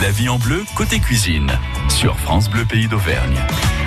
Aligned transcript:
La 0.00 0.12
vie 0.12 0.28
en 0.28 0.38
bleu, 0.38 0.64
côté 0.76 1.00
cuisine, 1.00 1.50
sur 1.88 2.16
France 2.20 2.48
Bleu 2.48 2.64
Pays 2.64 2.86
d'Auvergne. 2.86 3.36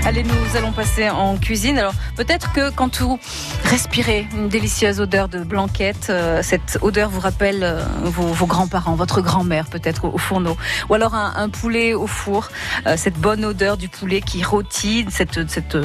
Allez, 0.03 0.23
nous 0.23 0.57
allons 0.57 0.73
passer 0.73 1.09
en 1.09 1.37
cuisine. 1.37 1.77
Alors, 1.77 1.93
peut-être 2.17 2.51
que 2.51 2.69
quand 2.69 2.99
vous 2.99 3.17
respirez 3.63 4.27
une 4.33 4.49
délicieuse 4.49 4.99
odeur 4.99 5.29
de 5.29 5.41
blanquette, 5.41 6.07
euh, 6.09 6.41
cette 6.43 6.79
odeur 6.81 7.09
vous 7.09 7.21
rappelle 7.21 7.63
euh, 7.63 7.81
vos, 8.03 8.45
grands-parents, 8.45 8.95
votre 8.95 9.21
grand-mère 9.21 9.67
peut-être 9.67 10.03
au, 10.03 10.15
au 10.15 10.17
fourneau, 10.17 10.57
ou 10.89 10.95
alors 10.95 11.15
un, 11.15 11.47
poulet 11.47 11.93
au 11.93 12.07
four, 12.07 12.49
euh, 12.87 12.95
cette 12.97 13.17
bonne 13.17 13.45
odeur 13.45 13.77
du 13.77 13.87
poulet 13.87 14.19
qui 14.19 14.43
rôtit, 14.43 15.05
cette, 15.09 15.77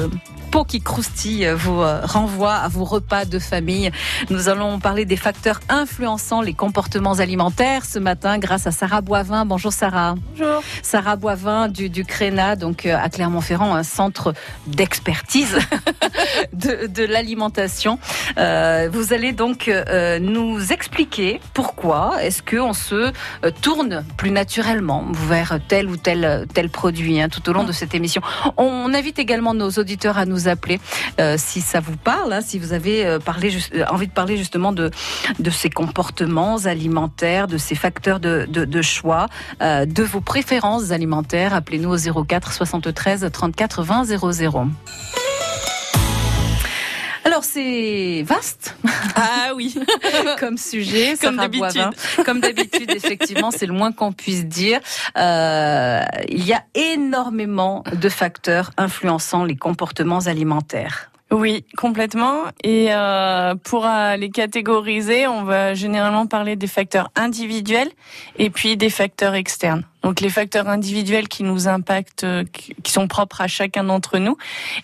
peau 0.47 0.63
qui 0.63 0.81
croustille 0.81 1.47
vous 1.55 1.81
euh, 1.81 2.01
renvoie 2.03 2.53
à 2.53 2.67
vos 2.67 2.83
repas 2.83 3.25
de 3.25 3.39
famille. 3.39 3.91
Nous 4.29 4.49
allons 4.49 4.79
parler 4.79 5.05
des 5.05 5.17
facteurs 5.17 5.59
influençant 5.69 6.41
les 6.41 6.53
comportements 6.53 7.19
alimentaires 7.19 7.85
ce 7.85 7.99
matin 7.99 8.37
grâce 8.37 8.67
à 8.67 8.71
Sarah 8.71 9.01
Boivin. 9.01 9.45
Bonjour 9.45 9.73
Sarah. 9.73 10.15
Bonjour. 10.31 10.63
Sarah 10.81 11.15
Boivin 11.15 11.67
du, 11.67 11.89
du 11.89 12.05
CRENA, 12.05 12.55
donc 12.55 12.85
euh, 12.85 12.97
à 12.97 13.09
Clermont-Ferrand, 13.09 13.75
un 13.75 13.83
centre 13.83 14.33
d'expertise 14.67 15.57
de, 16.53 16.87
de 16.87 17.03
l'alimentation. 17.03 17.99
Euh, 18.37 18.89
vous 18.91 19.13
allez 19.13 19.33
donc 19.33 19.67
euh, 19.67 20.19
nous 20.19 20.71
expliquer 20.71 21.41
pourquoi 21.53 22.23
est-ce 22.23 22.41
qu'on 22.41 22.73
se 22.73 23.11
tourne 23.61 24.05
plus 24.15 24.31
naturellement 24.31 25.05
vers 25.11 25.59
tel 25.67 25.89
ou 25.89 25.97
tel, 25.97 26.45
tel 26.53 26.69
produit 26.69 27.21
hein, 27.21 27.29
tout 27.29 27.47
au 27.49 27.53
long 27.53 27.63
de 27.63 27.71
cette 27.71 27.93
émission. 27.95 28.21
On 28.57 28.93
invite 28.93 29.19
également 29.19 29.53
nos 29.53 29.71
auditeurs 29.71 30.17
à 30.17 30.25
nous 30.25 30.36
appeler 30.45 30.79
euh, 31.19 31.35
si 31.37 31.61
ça 31.61 31.79
vous 31.79 31.97
parle, 31.97 32.33
hein, 32.33 32.41
si 32.41 32.59
vous 32.59 32.73
avez 32.73 33.05
euh, 33.05 33.19
parlé, 33.19 33.57
euh, 33.73 33.85
envie 33.89 34.07
de 34.07 34.11
parler 34.11 34.37
justement 34.37 34.71
de, 34.71 34.91
de 35.39 35.49
ces 35.49 35.69
comportements 35.69 36.57
alimentaires, 36.65 37.47
de 37.47 37.57
ces 37.57 37.75
facteurs 37.75 38.19
de, 38.19 38.45
de, 38.47 38.81
choix, 38.81 39.27
de 39.61 40.03
vos 40.03 40.21
préférences 40.21 40.91
alimentaires. 40.91 41.53
Appelez-nous 41.53 42.07
au 42.07 42.23
04 42.25 42.53
73 42.53 43.29
34 43.31 43.83
20 43.83 44.05
00. 44.05 44.67
Alors 47.37 47.45
c'est 47.45 48.23
vaste 48.23 48.75
Ah 49.15 49.51
oui, 49.55 49.75
comme 50.39 50.57
sujet, 50.57 51.13
Comme 51.21 51.37
d'habitude. 51.37 51.87
Comme 52.25 52.39
d'habitude, 52.39 52.89
effectivement, 52.89 53.51
c'est 53.51 53.67
le 53.67 53.73
moins 53.73 53.91
qu'on 53.91 54.11
puisse 54.11 54.47
dire. 54.47 54.79
Euh, 55.15 56.01
il 56.29 56.43
y 56.43 56.53
a 56.53 56.63
énormément 56.73 57.83
de 57.93 58.09
facteurs 58.09 58.71
influençant 58.75 59.43
les 59.45 59.55
comportements 59.55 60.21
alimentaires. 60.21 61.11
oui, 61.29 61.63
complètement. 61.77 62.45
Et 62.63 62.87
euh, 62.89 63.53
pour 63.53 63.85
euh, 63.85 64.15
les 64.15 64.31
catégoriser, 64.31 65.27
on 65.27 65.43
va 65.43 65.75
généralement 65.75 66.25
parler 66.25 66.55
des 66.55 66.65
facteurs 66.65 67.11
individuels 67.15 67.91
et 68.39 68.49
puis 68.49 68.77
des 68.77 68.89
facteurs 68.89 69.35
externes. 69.35 69.83
Donc 70.03 70.21
les 70.21 70.29
facteurs 70.29 70.67
individuels 70.69 71.27
qui 71.27 71.43
nous 71.43 71.67
impactent, 71.67 72.23
euh, 72.23 72.43
qui 72.83 72.91
sont 72.91 73.07
propres 73.07 73.41
à 73.41 73.47
chacun 73.47 73.83
d'entre 73.83 74.19
nous, 74.19 74.37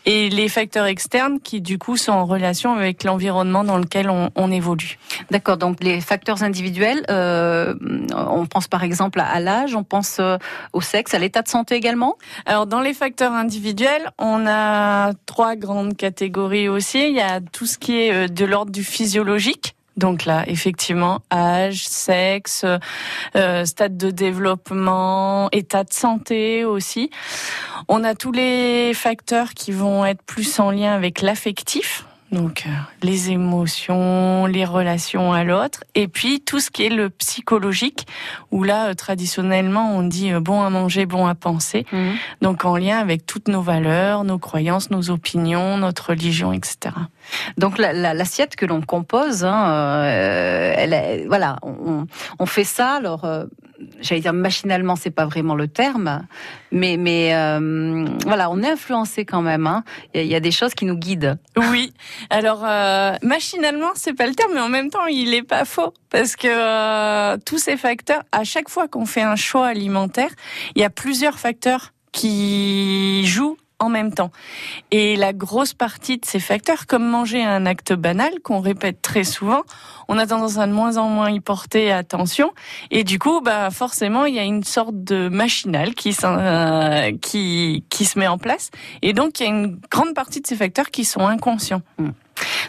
et 0.06 0.30
les 0.30 0.50
facteurs 0.50 0.86
externes 0.86 1.40
qui 1.40 1.62
du 1.62 1.78
coup 1.78 1.98
sont 1.98 2.12
en 2.12 2.26
relation 2.26 2.74
avec 2.74 3.04
l'environnement 3.04 3.64
dans 3.64 3.78
lequel 3.78 4.10
on, 4.10 4.32
on 4.36 4.52
évolue. 4.52 4.98
D'accord, 5.32 5.58
donc 5.58 5.84
les 5.84 6.02
facteurs 6.02 6.44
individuels, 6.44 7.06
euh, 7.10 7.74
on 8.16 8.46
pense 8.46 8.68
par 8.68 8.84
exemple 8.84 9.20
à 9.20 9.40
l'âge, 9.40 9.76
on 9.76 9.84
pense 9.84 10.18
euh, 10.20 10.38
au 10.74 10.82
sexe, 10.82 11.14
à 11.14 11.20
l'état 11.20 11.42
de 11.42 11.48
santé 11.48 11.76
également? 11.76 12.18
Alors 12.46 12.66
dans 12.66 12.82
les 12.82 12.94
facteurs 12.94 13.34
individuels, 13.34 14.12
on 14.18 14.46
a 14.48 15.14
trois 15.26 15.56
grandes 15.56 15.96
catégories 15.96 16.68
aussi. 16.68 17.08
Il 17.08 17.16
y 17.16 17.22
a 17.22 17.40
tout 17.40 17.66
ce 17.66 17.78
qui 17.78 17.98
est 17.98 18.14
euh, 18.14 18.28
de 18.28 18.46
l'ordre 18.46 18.72
du 18.72 18.84
physiologique. 18.84 19.76
Donc 19.96 20.26
là, 20.26 20.44
effectivement, 20.48 21.22
âge, 21.32 21.88
sexe, 21.88 22.66
euh, 23.36 23.66
stade 23.66 23.96
de 23.96 24.10
développement, 24.10 25.50
état 25.52 25.84
de 25.84 25.94
santé 25.94 26.66
aussi. 26.66 27.10
On 27.88 28.04
a 28.04 28.16
tous 28.16 28.32
les 28.32 28.94
facteurs 28.94 29.54
qui 29.54 29.72
vont 29.72 30.06
être 30.06 30.24
plus 30.24 30.60
en 30.60 30.72
lien 30.72 30.94
avec 30.94 31.22
l'affectif. 31.22 32.06
Donc 32.34 32.64
euh, 32.66 32.70
les 33.04 33.30
émotions, 33.32 34.48
les 34.48 34.66
relations 34.66 35.32
à 35.34 35.44
l'autre, 35.44 35.84
et 35.96 36.08
puis 36.08 36.42
tout 36.42 36.60
ce 36.60 36.72
qui 36.72 36.84
est 36.86 36.90
le 36.90 37.10
psychologique, 37.10 38.08
où 38.52 38.64
là 38.64 38.88
euh, 38.90 38.94
traditionnellement 38.96 39.96
on 39.96 40.02
dit 40.04 40.32
euh, 40.34 40.40
bon 40.40 40.62
à 40.64 40.70
manger, 40.70 41.06
bon 41.06 41.28
à 41.28 41.36
penser. 41.36 41.86
Donc 42.42 42.66
en 42.66 42.76
lien 42.76 42.98
avec 42.98 43.26
toutes 43.26 43.48
nos 43.48 43.62
valeurs, 43.62 44.24
nos 44.24 44.40
croyances, 44.40 44.90
nos 44.90 45.12
opinions, 45.12 45.78
notre 45.78 46.10
religion, 46.10 46.54
etc. 46.54 46.96
Donc 47.58 47.78
la- 47.78 47.94
la- 47.94 48.14
l'assiette 48.16 48.56
que 48.56 48.66
l'on 48.66 48.82
compose, 48.82 49.46
hein, 49.46 49.68
euh, 49.68 50.74
elle 50.76 50.94
est- 50.94 51.26
voilà, 51.28 51.58
on, 51.62 52.08
on 52.40 52.46
fait 52.48 52.64
ça. 52.64 52.96
Alors, 52.96 53.26
euh, 53.26 53.46
j'allais 54.02 54.22
dire 54.22 54.34
machinalement, 54.34 54.96
c'est 54.96 55.12
pas 55.12 55.26
vraiment 55.26 55.56
le 55.56 55.68
terme, 55.68 56.26
mais 56.72 56.98
mais 56.98 57.34
euh, 57.36 58.06
voilà, 58.26 58.50
on 58.50 58.62
est 58.64 58.70
influencé 58.72 59.26
quand 59.26 59.42
même. 59.42 59.68
hein. 59.68 59.84
Il 60.14 60.18
y, 60.18 60.22
a- 60.22 60.24
il 60.24 60.30
y 60.30 60.36
a 60.36 60.40
des 60.40 60.52
choses 60.52 60.74
qui 60.74 60.86
nous 60.86 60.96
guident. 60.98 61.38
Oui. 61.72 61.94
Alors 62.30 62.64
euh, 62.66 63.14
machinalement, 63.22 63.92
c'est 63.96 64.14
pas 64.14 64.28
le 64.28 64.34
terme, 64.36 64.52
mais 64.54 64.62
en 64.62 64.70
même 64.70 64.90
temps, 64.90 65.06
il 65.08 65.34
est 65.34 65.44
pas 65.44 65.66
faux 65.66 65.94
parce 66.10 66.36
que 66.36 66.48
euh, 66.50 67.38
tous 67.46 67.58
ces 67.58 67.78
facteurs, 67.78 68.24
à 68.32 68.44
chaque 68.44 68.70
fois 68.70 68.88
qu'on 68.88 69.06
fait 69.06 69.22
un 69.24 69.36
choix 69.36 69.68
alimentaire, 69.68 70.30
il 70.76 70.82
y 70.82 70.86
a 70.86 70.90
plusieurs 70.90 71.40
facteurs 71.40 71.92
qui 72.12 73.26
jouent 73.26 73.58
en 73.84 73.90
même 73.90 74.14
temps. 74.14 74.32
Et 74.92 75.16
la 75.16 75.34
grosse 75.34 75.74
partie 75.74 76.18
de 76.18 76.26
ces 76.26 76.40
facteurs, 76.40 76.88
comme 76.88 77.08
manger 77.08 77.44
un 77.44 77.66
acte 77.66 77.94
banal 77.94 78.32
qu'on 78.44 78.62
répète 78.62 79.02
très 79.02 79.24
souvent, 79.24 79.64
on 80.08 80.18
a 80.18 80.28
tendance 80.28 80.58
à 80.58 80.68
de 80.68 80.72
moins 80.72 80.98
en 80.98 81.10
moins 81.10 81.30
y 81.30 81.40
porter 81.40 81.92
attention. 81.92 82.52
Et 82.92 83.04
du 83.04 83.20
coup, 83.20 83.42
bah 83.42 83.70
forcément, 83.70 84.26
il 84.26 84.36
y 84.36 84.40
a 84.40 84.44
une 84.44 84.64
sorte 84.64 85.04
de 85.04 85.30
machinal 85.30 85.94
qui, 85.94 86.16
euh, 86.24 87.12
se 87.14 88.20
met 88.20 88.28
en 88.28 88.38
place. 88.38 88.70
Et 89.02 89.14
donc, 89.14 89.40
il 89.40 89.44
y 89.44 89.46
a 89.46 89.50
une 89.50 89.80
grande 89.92 90.14
partie 90.14 90.42
de 90.42 90.48
ces 90.48 90.56
facteurs 90.56 90.92
qui 90.92 91.06
sont 91.06 91.26
inconscients. 91.28 91.82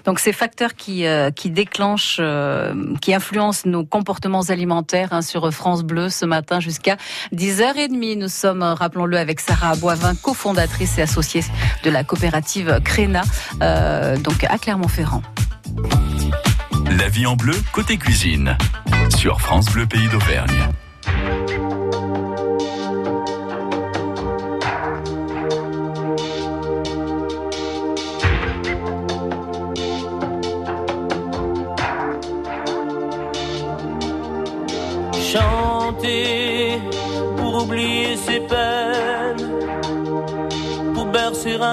Donc 0.04 0.18
ces 0.18 0.32
facteurs 0.32 0.74
qui 0.74 1.06
euh, 1.06 1.30
qui 1.30 1.50
déclenchent, 1.50 2.18
euh, 2.20 2.74
qui 3.00 3.14
influencent 3.14 3.68
nos 3.68 3.84
comportements 3.84 4.42
alimentaires 4.42 5.12
hein, 5.12 5.22
sur 5.22 5.52
France 5.52 5.82
Bleu 5.82 6.08
ce 6.08 6.24
matin 6.24 6.60
jusqu'à 6.60 6.96
10h30. 7.34 8.18
Nous 8.18 8.28
sommes, 8.28 8.62
euh, 8.62 8.74
rappelons-le, 8.74 9.16
avec 9.16 9.40
Sarah 9.40 9.76
Boivin, 9.76 10.14
cofondatrice 10.14 10.98
et 10.98 11.02
associée 11.02 11.42
de 11.82 11.90
la 11.90 12.04
coopérative 12.04 12.80
Créna, 12.84 13.22
donc 14.22 14.44
à 14.44 14.58
Clermont-Ferrand. 14.58 15.22
La 16.98 17.08
vie 17.08 17.26
en 17.26 17.36
bleu, 17.36 17.54
côté 17.72 17.96
cuisine, 17.96 18.56
sur 19.16 19.40
France 19.40 19.66
Bleu 19.66 19.86
Pays 19.86 20.08
d'Auvergne. 20.08 20.68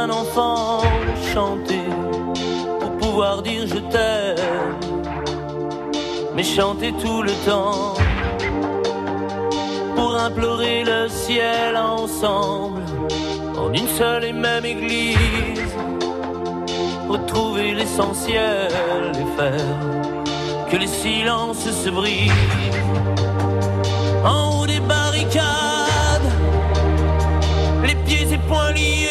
Un 0.01 0.09
enfant, 0.09 0.81
chanter 1.31 1.85
pour 2.79 2.91
pouvoir 2.97 3.44
dire 3.44 3.67
je 3.67 3.79
t'aime, 3.94 4.75
mais 6.35 6.44
chanter 6.44 6.91
tout 6.94 7.22
le 7.22 7.34
temps 7.45 7.94
pour 9.95 10.16
implorer 10.16 10.84
le 10.84 11.07
ciel 11.07 11.78
ensemble 11.78 12.81
en 13.59 13.72
une 13.73 13.88
seule 14.00 14.23
et 14.25 14.34
même 14.34 14.66
église, 14.66 15.75
retrouver 17.07 17.73
l'essentiel 17.73 18.72
et 19.22 19.28
faire 19.38 19.78
que 20.72 20.78
les 20.78 20.88
silences 20.88 21.69
se 21.83 21.89
brisent. 21.89 22.31
En 24.25 24.62
haut 24.62 24.66
des 24.66 24.79
barricades, 24.79 26.31
les 27.83 27.95
pieds 28.06 28.33
et 28.33 28.42
poings 28.50 28.71
liés, 28.71 29.11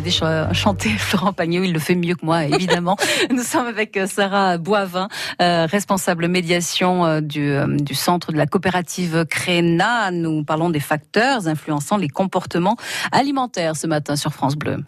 des 0.00 0.10
ch- 0.10 0.52
chanté 0.52 0.88
Florent 0.98 1.32
Pagnot, 1.32 1.62
il 1.64 1.72
le 1.72 1.78
fait 1.78 1.94
mieux 1.94 2.14
que 2.14 2.24
moi, 2.24 2.44
évidemment. 2.44 2.96
Nous 3.30 3.42
sommes 3.42 3.66
avec 3.66 3.96
euh, 3.96 4.06
Sarah 4.06 4.58
Boivin, 4.58 5.08
euh, 5.40 5.66
responsable 5.66 6.28
médiation 6.28 7.04
euh, 7.06 7.20
du, 7.20 7.50
euh, 7.50 7.66
du 7.68 7.94
centre 7.94 8.32
de 8.32 8.36
la 8.36 8.46
coopérative 8.46 9.24
Créna. 9.28 10.10
Nous 10.10 10.44
parlons 10.44 10.70
des 10.70 10.80
facteurs 10.80 11.46
influençant 11.48 11.96
les 11.96 12.08
comportements 12.08 12.76
alimentaires 13.12 13.76
ce 13.76 13.86
matin 13.86 14.16
sur 14.16 14.32
France 14.32 14.56
Bleu. 14.56 14.78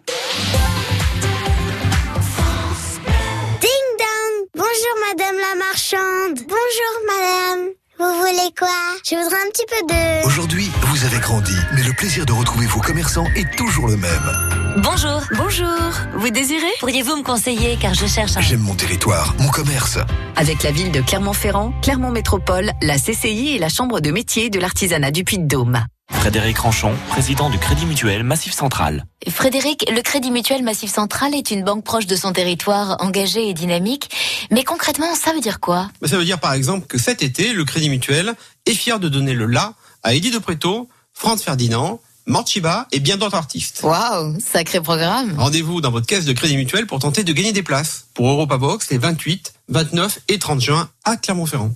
Ding 3.61 3.69
dong 3.99 4.47
Bonjour 4.55 4.95
madame 5.09 5.35
la 5.35 5.55
marchande 5.65 6.37
Bonjour 6.47 6.93
madame 7.07 7.67
Vous 7.99 8.19
voulez 8.19 8.51
quoi? 8.57 8.67
Je 9.03 9.15
voudrais 9.15 9.37
un 9.37 9.49
petit 9.51 9.65
peu 9.67 9.93
de... 9.93 10.25
Aujourd'hui, 10.27 10.69
vous 10.83 11.05
avez 11.05 11.19
grandi, 11.19 11.55
mais 11.75 11.83
le 11.83 11.93
plaisir 11.93 12.25
de 12.25 12.33
retrouver 12.33 12.65
vos 12.67 12.81
commerçants 12.81 13.25
est 13.35 13.55
toujours 13.55 13.87
le 13.87 13.97
même. 13.97 14.46
Bonjour. 14.77 15.23
Bonjour. 15.35 15.67
Vous 16.13 16.29
désirez? 16.29 16.71
Pourriez-vous 16.79 17.15
me 17.15 17.23
conseiller 17.23 17.77
car 17.81 17.95
je 17.95 18.05
cherche 18.05 18.37
un... 18.37 18.41
J'aime 18.41 18.59
mon 18.59 18.75
territoire, 18.75 19.33
mon 19.39 19.49
commerce. 19.49 19.97
Avec 20.35 20.61
la 20.61 20.69
ville 20.69 20.91
de 20.91 21.01
Clermont-Ferrand, 21.01 21.73
Clermont 21.81 22.11
Métropole, 22.11 22.71
la 22.83 22.99
CCI 22.99 23.55
et 23.55 23.57
la 23.57 23.69
Chambre 23.69 24.01
de 24.01 24.11
métier 24.11 24.51
de 24.51 24.59
l'artisanat 24.59 25.09
du 25.09 25.23
Puy-de-Dôme. 25.23 25.83
Frédéric 26.11 26.59
Ranchon, 26.59 26.93
président 27.09 27.49
du 27.49 27.57
Crédit 27.57 27.87
Mutuel 27.87 28.23
Massif 28.23 28.53
Central. 28.53 29.05
Frédéric, 29.27 29.83
le 29.91 30.01
Crédit 30.01 30.29
Mutuel 30.29 30.61
Massif 30.61 30.91
Central 30.93 31.33
est 31.33 31.49
une 31.49 31.63
banque 31.63 31.83
proche 31.83 32.05
de 32.05 32.15
son 32.15 32.31
territoire, 32.31 32.97
engagée 32.99 33.49
et 33.49 33.55
dynamique. 33.55 34.11
Mais 34.51 34.63
concrètement, 34.63 35.15
ça 35.15 35.33
veut 35.33 35.41
dire 35.41 35.59
quoi? 35.59 35.89
Ça 36.05 36.19
veut 36.19 36.25
dire 36.25 36.39
par 36.39 36.53
exemple 36.53 36.85
que 36.85 36.99
cet 36.99 37.23
été, 37.23 37.51
le 37.51 37.65
Crédit 37.65 37.89
Mutuel 37.89 38.35
est 38.67 38.75
fier 38.75 38.99
de 38.99 39.09
donner 39.09 39.33
le 39.33 39.47
la 39.47 39.73
à 40.03 40.13
Eddie 40.13 40.29
de 40.29 40.37
Preto, 40.37 40.87
Franz 41.13 41.43
Ferdinand, 41.43 41.99
Morchiba 42.27 42.87
et 42.91 42.99
bien 42.99 43.17
d'autres 43.17 43.35
artistes. 43.35 43.81
Waouh, 43.83 44.37
sacré 44.39 44.81
programme. 44.81 45.33
Rendez-vous 45.37 45.81
dans 45.81 45.91
votre 45.91 46.05
caisse 46.05 46.25
de 46.25 46.33
Crédit 46.33 46.57
Mutuel 46.57 46.85
pour 46.85 46.99
tenter 46.99 47.23
de 47.23 47.33
gagner 47.33 47.53
des 47.53 47.63
places 47.63 48.07
pour 48.13 48.29
Europa 48.29 48.57
Box 48.57 48.89
les 48.89 48.97
28, 48.97 49.53
29 49.69 50.19
et 50.27 50.37
30 50.37 50.61
juin 50.61 50.89
à 51.05 51.15
Clermont-Ferrand. 51.15 51.73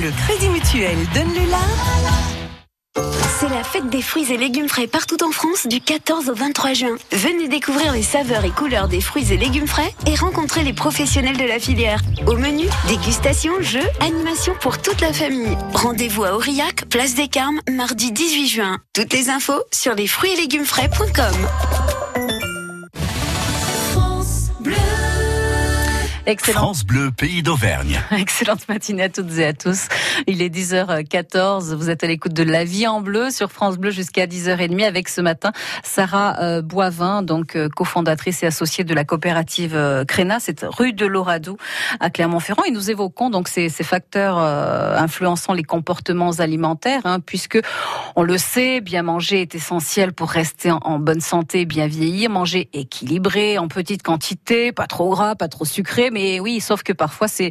Le 0.00 0.10
Crédit 0.24 0.48
Mutuel 0.48 0.98
donne 1.14 1.34
le 1.34 1.50
la. 1.50 2.35
C'est 3.38 3.48
la 3.48 3.62
fête 3.62 3.88
des 3.90 4.00
fruits 4.00 4.32
et 4.32 4.36
légumes 4.36 4.68
frais 4.68 4.86
partout 4.86 5.22
en 5.22 5.30
France 5.30 5.66
du 5.66 5.80
14 5.80 6.30
au 6.30 6.34
23 6.34 6.72
juin. 6.72 6.96
Venez 7.12 7.48
découvrir 7.48 7.92
les 7.92 8.02
saveurs 8.02 8.44
et 8.44 8.50
couleurs 8.50 8.88
des 8.88 9.00
fruits 9.00 9.32
et 9.32 9.36
légumes 9.36 9.66
frais 9.66 9.94
et 10.06 10.14
rencontrer 10.14 10.62
les 10.64 10.72
professionnels 10.72 11.36
de 11.36 11.44
la 11.44 11.58
filière. 11.58 12.00
Au 12.26 12.34
menu, 12.34 12.66
dégustation, 12.88 13.52
jeux, 13.60 13.88
animation 14.00 14.54
pour 14.60 14.78
toute 14.78 15.00
la 15.00 15.12
famille. 15.12 15.56
Rendez-vous 15.74 16.24
à 16.24 16.34
Aurillac, 16.34 16.86
place 16.88 17.14
des 17.14 17.28
Carmes, 17.28 17.60
mardi 17.70 18.12
18 18.12 18.48
juin. 18.48 18.78
Toutes 18.94 19.12
les 19.12 19.28
infos 19.28 19.62
sur 19.70 19.94
les 19.94 20.06
fruits 20.06 20.32
et 20.32 20.36
légumes 20.36 20.64
frais.com. 20.64 21.95
Excellent. 26.28 26.58
France 26.58 26.84
Bleu, 26.84 27.12
pays 27.12 27.44
d'Auvergne. 27.44 28.00
Excellente 28.10 28.68
matinée 28.68 29.04
à 29.04 29.08
toutes 29.08 29.38
et 29.38 29.46
à 29.46 29.52
tous. 29.52 29.86
Il 30.26 30.42
est 30.42 30.52
10h14. 30.52 31.72
Vous 31.72 31.88
êtes 31.88 32.02
à 32.02 32.08
l'écoute 32.08 32.32
de 32.32 32.42
La 32.42 32.64
Vie 32.64 32.88
en 32.88 33.00
Bleu 33.00 33.30
sur 33.30 33.52
France 33.52 33.78
Bleu 33.78 33.92
jusqu'à 33.92 34.26
10h30 34.26 34.84
avec 34.84 35.08
ce 35.08 35.20
matin 35.20 35.52
Sarah 35.84 36.40
euh, 36.40 36.62
Boivin, 36.62 37.22
donc 37.22 37.54
euh, 37.54 37.68
cofondatrice 37.68 38.42
et 38.42 38.46
associée 38.46 38.82
de 38.82 38.92
la 38.92 39.04
coopérative 39.04 39.76
euh, 39.76 40.04
Créna, 40.04 40.40
c'est 40.40 40.64
rue 40.64 40.92
de 40.92 41.06
l'Oradou 41.06 41.58
à 42.00 42.10
Clermont-Ferrand. 42.10 42.64
Et 42.64 42.72
nous 42.72 42.90
évoquons 42.90 43.30
donc 43.30 43.46
ces, 43.46 43.68
ces 43.68 43.84
facteurs 43.84 44.38
influençant 44.38 45.52
les 45.52 45.62
comportements 45.62 46.32
alimentaires, 46.32 47.02
hein, 47.04 47.20
puisque 47.20 47.60
on 48.16 48.24
le 48.24 48.36
sait, 48.36 48.80
bien 48.80 49.04
manger 49.04 49.42
est 49.42 49.54
essentiel 49.54 50.12
pour 50.12 50.30
rester 50.30 50.72
en, 50.72 50.80
en 50.82 50.98
bonne 50.98 51.20
santé, 51.20 51.66
bien 51.66 51.86
vieillir, 51.86 52.30
manger 52.30 52.68
équilibré, 52.72 53.58
en 53.58 53.68
petite 53.68 54.02
quantité, 54.02 54.72
pas 54.72 54.88
trop 54.88 55.10
gras, 55.10 55.36
pas 55.36 55.46
trop 55.46 55.64
sucré, 55.64 56.10
mais 56.16 56.40
oui, 56.40 56.60
sauf 56.60 56.82
que 56.82 56.94
parfois 56.94 57.28
c'est 57.28 57.50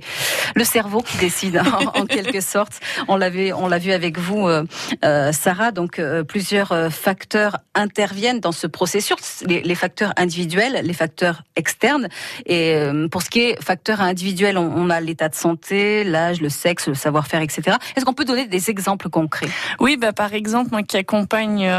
le 0.55 0.63
cerveau 0.63 1.01
qui 1.01 1.17
décide 1.17 1.59
en, 1.59 2.01
en 2.01 2.05
quelque 2.07 2.41
sorte. 2.55 2.79
On 3.07 3.15
l'avait, 3.15 3.53
on 3.53 3.67
l'a 3.67 3.77
vu 3.77 3.91
avec 3.91 4.17
vous, 4.17 4.47
euh, 4.47 4.63
euh, 5.03 5.31
Sarah. 5.31 5.71
Donc 5.71 5.99
euh, 5.99 6.23
plusieurs 6.23 6.73
facteurs 6.91 7.57
interviennent 7.75 8.39
dans 8.39 8.51
ce 8.51 8.65
processus. 8.65 9.43
Les, 9.45 9.61
les 9.61 9.75
facteurs 9.75 10.13
individuels, 10.17 10.81
les 10.83 10.93
facteurs 10.93 11.43
externes. 11.55 12.07
Et 12.47 12.73
euh, 12.73 13.07
pour 13.07 13.21
ce 13.21 13.29
qui 13.29 13.41
est 13.41 13.63
facteurs 13.63 14.01
individuels, 14.01 14.57
on, 14.57 14.71
on 14.75 14.89
a 14.89 14.99
l'état 14.99 15.29
de 15.29 15.35
santé, 15.35 16.03
l'âge, 16.03 16.41
le 16.41 16.49
sexe, 16.49 16.87
le 16.87 16.95
savoir-faire, 16.95 17.41
etc. 17.41 17.77
Est-ce 17.95 18.03
qu'on 18.03 18.13
peut 18.13 18.25
donner 18.25 18.47
des 18.47 18.71
exemples 18.71 19.09
concrets? 19.09 19.49
Oui, 19.79 19.95
bah, 19.95 20.11
par 20.11 20.33
exemple, 20.33 20.69
moi 20.71 20.81
qui 20.81 20.97
accompagne 20.97 21.69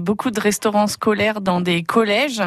beaucoup 0.00 0.32
de 0.32 0.40
restaurants 0.40 0.88
scolaires 0.88 1.40
dans 1.40 1.60
des 1.60 1.84
collèges, 1.84 2.42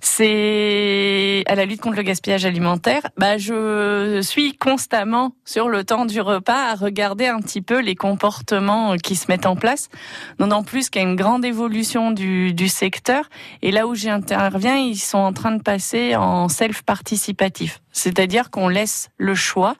c'est 0.00 1.44
à 1.46 1.54
la 1.54 1.64
lutte 1.66 1.80
contre 1.80 1.96
le 1.96 2.02
gaspillage 2.02 2.44
alimentaire. 2.44 3.02
Bah, 3.18 3.36
je 3.36 4.20
suis 4.22 4.56
constamment 4.56 5.32
sur 5.44 5.68
le 5.68 5.84
temps 5.84 6.06
du 6.06 6.20
repas 6.20 6.70
à 6.70 6.74
regarder 6.74 7.26
un 7.26 7.40
petit 7.40 7.60
peu 7.60 7.80
les 7.80 7.94
comportements 7.94 8.96
qui 8.96 9.16
se 9.16 9.26
mettent 9.30 9.46
en 9.46 9.54
place. 9.54 9.90
D'autant 10.38 10.62
plus 10.62 10.88
qu'il 10.88 11.02
y 11.02 11.04
a 11.04 11.08
une 11.08 11.16
grande 11.16 11.44
évolution 11.44 12.10
du, 12.10 12.54
du 12.54 12.68
secteur. 12.68 13.28
Et 13.60 13.70
là 13.70 13.86
où 13.86 13.94
j'interviens, 13.94 14.76
ils 14.76 14.96
sont 14.96 15.18
en 15.18 15.32
train 15.32 15.52
de 15.52 15.62
passer 15.62 16.16
en 16.16 16.48
self-participatif. 16.48 17.80
C'est-à-dire 17.92 18.50
qu'on 18.50 18.68
laisse 18.68 19.10
le 19.18 19.34
choix 19.34 19.76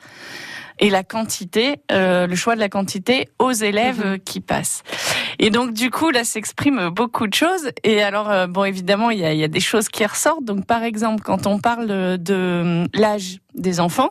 et 0.79 0.91
la 0.91 1.03
quantité, 1.03 1.81
euh, 1.91 2.27
le 2.27 2.37
choix 2.37 2.55
de 2.55 2.61
la 2.61 2.69
quantité 2.69 3.29
aux 3.39 3.53
élèves 3.53 4.03
euh, 4.05 4.19
qui 4.19 4.41
passent. 4.41 4.83
Et 5.39 5.51
donc 5.51 5.73
du 5.73 5.91
coup 5.91 6.11
là 6.11 6.25
s'exprime 6.25 6.91
beaucoup 6.91 7.27
de 7.27 7.35
choses. 7.35 7.71
Et 7.85 8.03
alors 8.03 8.31
euh, 8.31 8.47
bon 8.47 8.65
évidemment 8.65 9.11
il 9.11 9.19
y 9.19 9.25
a, 9.25 9.33
y 9.33 9.45
a 9.45 9.49
des 9.49 9.61
choses 9.61 9.89
qui 9.89 10.05
ressortent. 10.05 10.45
Donc 10.45 10.67
par 10.67 10.83
exemple 10.83 11.23
quand 11.23 11.47
on 11.47 11.59
parle 11.59 11.87
de, 11.87 12.17
de 12.17 12.87
l'âge 12.95 13.39
des 13.55 13.81
enfants. 13.81 14.11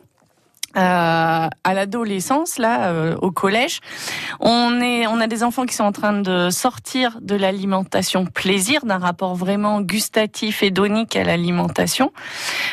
Euh, 0.76 1.48
à 1.64 1.74
l'adolescence, 1.74 2.56
là, 2.58 2.86
euh, 2.88 3.14
au 3.20 3.30
collège, 3.30 3.80
on 4.40 4.80
est, 4.80 5.06
on 5.06 5.20
a 5.20 5.26
des 5.26 5.42
enfants 5.42 5.66
qui 5.66 5.74
sont 5.74 5.84
en 5.84 5.92
train 5.92 6.14
de 6.14 6.48
sortir 6.50 7.18
de 7.20 7.34
l'alimentation 7.34 8.24
plaisir, 8.24 8.84
d'un 8.86 8.98
rapport 8.98 9.34
vraiment 9.34 9.80
gustatif, 9.82 10.62
hédonique 10.62 11.14
à 11.16 11.24
l'alimentation, 11.24 12.12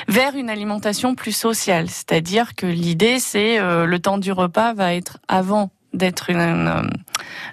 vers 0.08 0.36
une 0.36 0.50
alimentation 0.50 1.14
plus 1.16 1.34
sociale. 1.36 1.90
C'est-à-dire 1.90 2.56
que 2.56 2.66
l'idée, 2.66 3.20
c'est 3.20 3.60
euh, 3.60 3.86
le 3.86 4.00
temps 4.00 4.18
du 4.18 4.32
repas 4.32 4.74
va 4.74 4.94
être 4.94 5.18
avant 5.28 5.70
d'être 5.94 6.30
une, 6.30 6.40
une- 6.40 6.90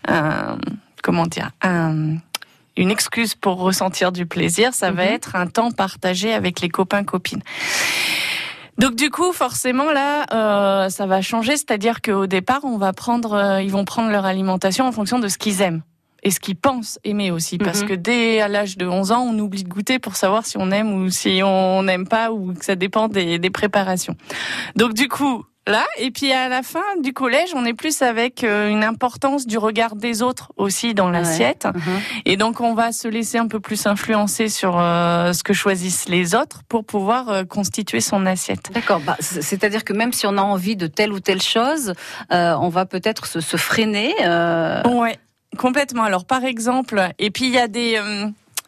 un- 0.06 0.58
comment 1.02 1.26
dire, 1.26 1.50
un- 1.62 2.16
une 2.76 2.90
excuse 2.90 3.34
pour 3.34 3.58
ressentir 3.60 4.12
du 4.12 4.26
plaisir. 4.26 4.74
Ça 4.74 4.90
va 4.90 5.04
être 5.06 5.34
un 5.34 5.46
temps 5.46 5.70
partagé 5.72 6.34
avec 6.34 6.60
les 6.60 6.68
copains 6.68 7.04
copines. 7.04 7.42
Donc 8.78 8.94
du 8.94 9.10
coup, 9.10 9.32
forcément 9.32 9.90
là, 9.90 10.26
euh, 10.32 10.88
ça 10.90 11.06
va 11.06 11.22
changer, 11.22 11.56
c'est-à-dire 11.56 12.02
qu'au 12.02 12.26
départ, 12.26 12.60
on 12.64 12.76
va 12.76 12.92
prendre, 12.92 13.32
euh, 13.32 13.62
ils 13.62 13.70
vont 13.70 13.84
prendre 13.84 14.10
leur 14.10 14.24
alimentation 14.26 14.86
en 14.86 14.92
fonction 14.92 15.18
de 15.18 15.28
ce 15.28 15.38
qu'ils 15.38 15.62
aiment 15.62 15.82
et 16.22 16.30
ce 16.30 16.40
qu'ils 16.40 16.56
pensent 16.56 16.98
aimer 17.04 17.30
aussi, 17.30 17.56
parce 17.56 17.82
Mhm. 17.82 17.88
que 17.88 17.94
dès 17.94 18.40
à 18.40 18.48
l'âge 18.48 18.76
de 18.76 18.86
11 18.86 19.12
ans, 19.12 19.22
on 19.22 19.38
oublie 19.38 19.62
de 19.64 19.68
goûter 19.68 19.98
pour 19.98 20.16
savoir 20.16 20.44
si 20.44 20.56
on 20.58 20.70
aime 20.72 20.92
ou 20.92 21.08
si 21.10 21.40
on 21.44 21.84
n'aime 21.84 22.06
pas, 22.08 22.32
ou 22.32 22.52
que 22.52 22.64
ça 22.64 22.74
dépend 22.74 23.08
des, 23.08 23.38
des 23.38 23.50
préparations. 23.50 24.16
Donc 24.74 24.92
du 24.92 25.08
coup, 25.08 25.44
là. 25.66 25.86
Et 25.98 26.10
puis 26.10 26.32
à 26.32 26.48
la 26.48 26.62
fin 26.62 26.84
du 27.00 27.12
collège, 27.12 27.50
on 27.54 27.64
est 27.64 27.74
plus 27.74 28.02
avec 28.02 28.44
euh, 28.44 28.68
une 28.68 28.84
importance 28.84 29.46
du 29.46 29.58
regard 29.58 29.96
des 29.96 30.22
autres 30.22 30.52
aussi 30.56 30.94
dans 30.94 31.10
l'assiette. 31.10 31.66
Mhm. 31.66 32.00
Et 32.24 32.36
donc 32.36 32.60
on 32.60 32.74
va 32.74 32.92
se 32.92 33.08
laisser 33.08 33.38
un 33.38 33.48
peu 33.48 33.60
plus 33.60 33.86
influencer 33.86 34.48
sur 34.48 34.78
euh, 34.78 35.32
ce 35.32 35.42
que 35.42 35.52
choisissent 35.52 36.08
les 36.08 36.34
autres 36.34 36.62
pour 36.68 36.84
pouvoir 36.84 37.28
euh, 37.28 37.44
constituer 37.44 38.00
son 38.00 38.26
assiette. 38.26 38.70
D'accord. 38.72 39.00
Bah, 39.00 39.16
C'est-à-dire 39.20 39.84
que 39.84 39.92
même 39.92 40.12
si 40.12 40.26
on 40.26 40.38
a 40.38 40.42
envie 40.42 40.76
de 40.76 40.86
telle 40.86 41.12
ou 41.12 41.20
telle 41.20 41.42
chose, 41.42 41.92
euh, 42.32 42.54
on 42.60 42.68
va 42.68 42.86
peut-être 42.86 43.26
se, 43.26 43.40
se 43.40 43.56
freiner. 43.56 44.14
Ouais, 44.86 45.18
complètement. 45.58 46.04
Alors 46.04 46.24
par 46.24 46.44
exemple, 46.44 47.08
et 47.18 47.30
puis 47.30 47.46
il 47.46 47.52
y 47.52 47.58
a 47.58 47.68
des 47.68 48.00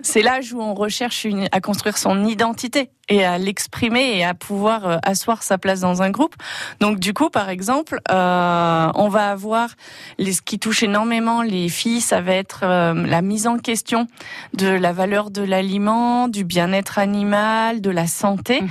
c'est 0.01 0.23
l'âge 0.23 0.53
où 0.53 0.61
on 0.61 0.75
recherche 0.75 1.25
une, 1.25 1.49
à 1.51 1.61
construire 1.61 1.99
son 1.99 2.25
identité 2.25 2.91
et 3.09 3.25
à 3.25 3.39
l'exprimer 3.39 4.19
et 4.19 4.25
à 4.25 4.35
pouvoir 4.35 4.87
euh, 4.87 4.97
asseoir 5.03 5.43
sa 5.43 5.59
place 5.59 5.81
dans 5.81 6.03
un 6.03 6.11
groupe. 6.11 6.35
Donc 6.81 6.99
du 6.99 7.13
coup, 7.15 7.31
par 7.31 7.49
exemple, 7.49 8.01
euh, 8.11 8.93
on 8.95 9.09
va 9.09 9.31
avoir 9.31 9.71
les, 10.19 10.33
ce 10.33 10.43
qui 10.43 10.59
touche 10.59 10.83
énormément 10.83 11.43
les 11.43 11.69
filles, 11.69 12.01
ça 12.01 12.21
va 12.21 12.33
être 12.33 12.61
euh, 12.63 12.95
la 13.07 13.23
mise 13.23 13.47
en 13.47 13.59
question 13.59 14.07
de 14.55 14.69
la 14.69 14.93
valeur 14.93 15.31
de 15.31 15.43
l'aliment, 15.43 16.29
du 16.29 16.45
bien-être 16.45 16.99
animal, 16.99 17.81
de 17.81 17.91
la 17.91 18.07
santé. 18.07 18.63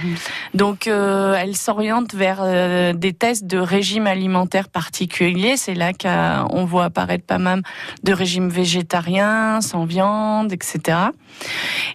Donc 0.53 0.88
euh, 0.88 1.36
elles 1.36 1.56
s'orientent 1.56 2.13
vers 2.13 2.39
euh, 2.41 2.94
des 2.94 3.13
tests 3.13 3.46
de 3.46 3.58
régime 3.58 4.08
alimentaire 4.08 4.70
particulier. 4.70 5.58
C'est 5.58 5.75
là 5.75 5.91
qu'on 5.94 6.65
voit 6.65 6.86
apparaître 6.86 7.25
pas 7.25 7.38
mal 7.38 7.62
de 8.03 8.13
régimes 8.13 8.50
végétariens, 8.50 9.62
sans 9.62 9.86
viande, 9.86 10.51
etc. 10.53 10.98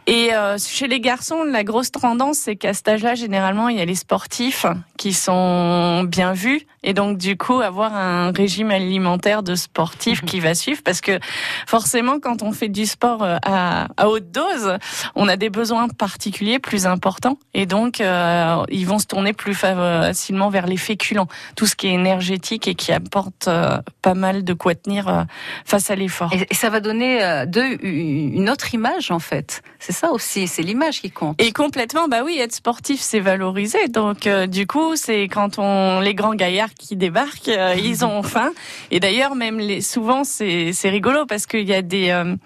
Et 0.06 0.30
chez 0.58 0.88
les 0.88 1.00
garçons, 1.00 1.44
la 1.44 1.64
grosse 1.64 1.90
tendance, 1.90 2.31
c'est 2.32 2.56
qu'à 2.56 2.74
cet 2.74 2.88
âge-là, 2.88 3.14
généralement, 3.14 3.68
il 3.68 3.78
y 3.78 3.80
a 3.80 3.84
les 3.84 3.94
sportifs 3.94 4.66
qui 4.96 5.12
sont 5.12 6.04
bien 6.04 6.32
vus. 6.32 6.62
Et 6.84 6.94
donc, 6.94 7.18
du 7.18 7.36
coup, 7.36 7.60
avoir 7.60 7.94
un 7.94 8.32
régime 8.32 8.70
alimentaire 8.70 9.42
de 9.42 9.54
sportif 9.54 10.22
qui 10.24 10.40
va 10.40 10.54
suivre. 10.54 10.82
Parce 10.84 11.00
que 11.00 11.18
forcément, 11.66 12.18
quand 12.18 12.42
on 12.42 12.52
fait 12.52 12.68
du 12.68 12.86
sport 12.86 13.22
euh, 13.22 13.36
à, 13.44 13.88
à 13.96 14.08
haute 14.08 14.30
dose, 14.32 14.78
on 15.14 15.28
a 15.28 15.36
des 15.36 15.50
besoins 15.50 15.88
particuliers 15.88 16.58
plus 16.58 16.86
importants. 16.86 17.38
Et 17.54 17.66
donc, 17.66 18.00
euh, 18.00 18.64
ils 18.68 18.86
vont 18.86 18.98
se 18.98 19.06
tourner 19.06 19.32
plus 19.32 19.54
facilement 19.54 20.48
vers 20.48 20.66
les 20.66 20.76
féculents. 20.76 21.28
Tout 21.56 21.66
ce 21.66 21.76
qui 21.76 21.88
est 21.88 21.92
énergétique 21.92 22.66
et 22.66 22.74
qui 22.74 22.92
apporte 22.92 23.46
euh, 23.48 23.78
pas 24.02 24.14
mal 24.14 24.42
de 24.42 24.52
quoi 24.52 24.74
tenir 24.74 25.08
euh, 25.08 25.22
face 25.64 25.90
à 25.90 25.94
l'effort. 25.94 26.32
Et, 26.32 26.46
et 26.50 26.54
ça 26.54 26.70
va 26.70 26.80
donner 26.80 27.44
d'eux 27.46 27.78
une 27.82 28.50
autre 28.50 28.74
image 28.74 29.10
en 29.10 29.18
fait. 29.18 29.62
C'est 29.78 29.92
ça 29.92 30.10
aussi, 30.10 30.48
c'est 30.48 30.62
l'image 30.62 31.00
qui 31.00 31.10
compte. 31.10 31.40
Et 31.40 31.52
complètement, 31.52 32.08
bah 32.08 32.21
oui, 32.24 32.38
être 32.38 32.54
sportif, 32.54 33.00
c'est 33.00 33.20
valorisé. 33.20 33.88
Donc 33.88 34.26
euh, 34.26 34.46
du 34.46 34.66
coup, 34.66 34.96
c'est 34.96 35.24
quand 35.24 35.58
on 35.58 36.00
les 36.00 36.14
grands 36.14 36.34
gaillards 36.34 36.74
qui 36.74 36.96
débarquent, 36.96 37.48
euh, 37.48 37.74
ils 37.76 38.04
ont 38.04 38.22
faim. 38.22 38.52
Et 38.90 39.00
d'ailleurs, 39.00 39.34
même 39.34 39.58
les, 39.58 39.80
souvent, 39.80 40.24
c'est 40.24 40.72
c'est 40.72 40.90
rigolo 40.90 41.26
parce 41.26 41.46
qu'il 41.46 41.68
y 41.68 41.74
a 41.74 41.82
des 41.82 42.10
euh, 42.10 42.36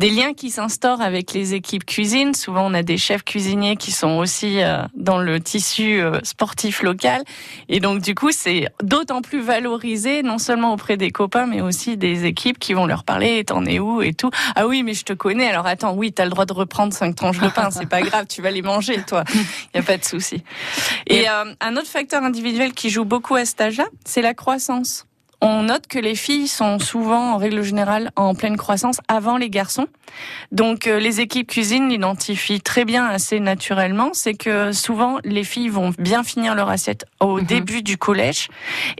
des 0.00 0.08
liens 0.08 0.32
qui 0.32 0.50
s'instaurent 0.50 1.02
avec 1.02 1.34
les 1.34 1.52
équipes 1.52 1.84
cuisine. 1.84 2.32
Souvent, 2.32 2.64
on 2.70 2.72
a 2.72 2.82
des 2.82 2.96
chefs 2.96 3.22
cuisiniers 3.22 3.76
qui 3.76 3.92
sont 3.92 4.16
aussi 4.16 4.62
euh, 4.62 4.82
dans 4.94 5.18
le 5.18 5.40
tissu 5.40 6.00
euh, 6.00 6.20
sportif 6.22 6.82
local. 6.82 7.22
Et 7.68 7.80
donc, 7.80 8.00
du 8.00 8.14
coup, 8.14 8.32
c'est 8.32 8.68
d'autant 8.82 9.20
plus 9.20 9.42
valorisé, 9.42 10.22
non 10.22 10.38
seulement 10.38 10.72
auprès 10.72 10.96
des 10.96 11.10
copains, 11.10 11.44
mais 11.44 11.60
aussi 11.60 11.98
des 11.98 12.24
équipes 12.24 12.58
qui 12.58 12.72
vont 12.72 12.86
leur 12.86 13.04
parler, 13.04 13.44
t'en 13.44 13.66
es 13.66 13.78
où? 13.78 14.00
et 14.00 14.14
tout. 14.14 14.30
Ah 14.56 14.66
oui, 14.66 14.82
mais 14.82 14.94
je 14.94 15.04
te 15.04 15.12
connais. 15.12 15.48
Alors 15.48 15.66
attends, 15.66 15.92
oui, 15.92 16.12
t'as 16.12 16.24
le 16.24 16.30
droit 16.30 16.46
de 16.46 16.54
reprendre 16.54 16.94
cinq 16.94 17.14
tranches 17.14 17.40
de 17.40 17.48
pain. 17.48 17.70
C'est 17.70 17.84
pas 17.84 18.00
grave, 18.00 18.24
tu 18.26 18.40
vas 18.40 18.50
les 18.50 18.62
manger, 18.62 19.02
toi. 19.06 19.24
Il 19.34 19.76
y 19.76 19.80
a 19.80 19.82
pas 19.82 19.98
de 19.98 20.04
souci. 20.04 20.42
Et 21.08 21.28
euh, 21.28 21.52
un 21.60 21.76
autre 21.76 21.88
facteur 21.88 22.22
individuel 22.22 22.72
qui 22.72 22.88
joue 22.88 23.04
beaucoup 23.04 23.34
à 23.34 23.44
cet 23.44 23.60
âge-là, 23.60 23.84
c'est 24.06 24.22
la 24.22 24.32
croissance. 24.32 25.04
On 25.42 25.62
note 25.62 25.86
que 25.86 25.98
les 25.98 26.14
filles 26.14 26.48
sont 26.48 26.78
souvent, 26.78 27.32
en 27.32 27.36
règle 27.38 27.62
générale, 27.62 28.10
en 28.16 28.34
pleine 28.34 28.56
croissance 28.58 28.98
avant 29.08 29.36
les 29.38 29.48
garçons. 29.48 29.86
Donc, 30.52 30.86
euh, 30.86 30.98
les 30.98 31.20
équipes 31.20 31.48
cuisine 31.48 31.88
l'identifient 31.88 32.60
très 32.60 32.84
bien 32.84 33.06
assez 33.06 33.40
naturellement. 33.40 34.10
C'est 34.12 34.34
que 34.34 34.72
souvent, 34.72 35.18
les 35.24 35.44
filles 35.44 35.68
vont 35.68 35.92
bien 35.98 36.24
finir 36.24 36.54
leur 36.54 36.68
assiette 36.68 37.06
au 37.20 37.40
début 37.40 37.82
du 37.82 37.96
collège. 37.96 38.48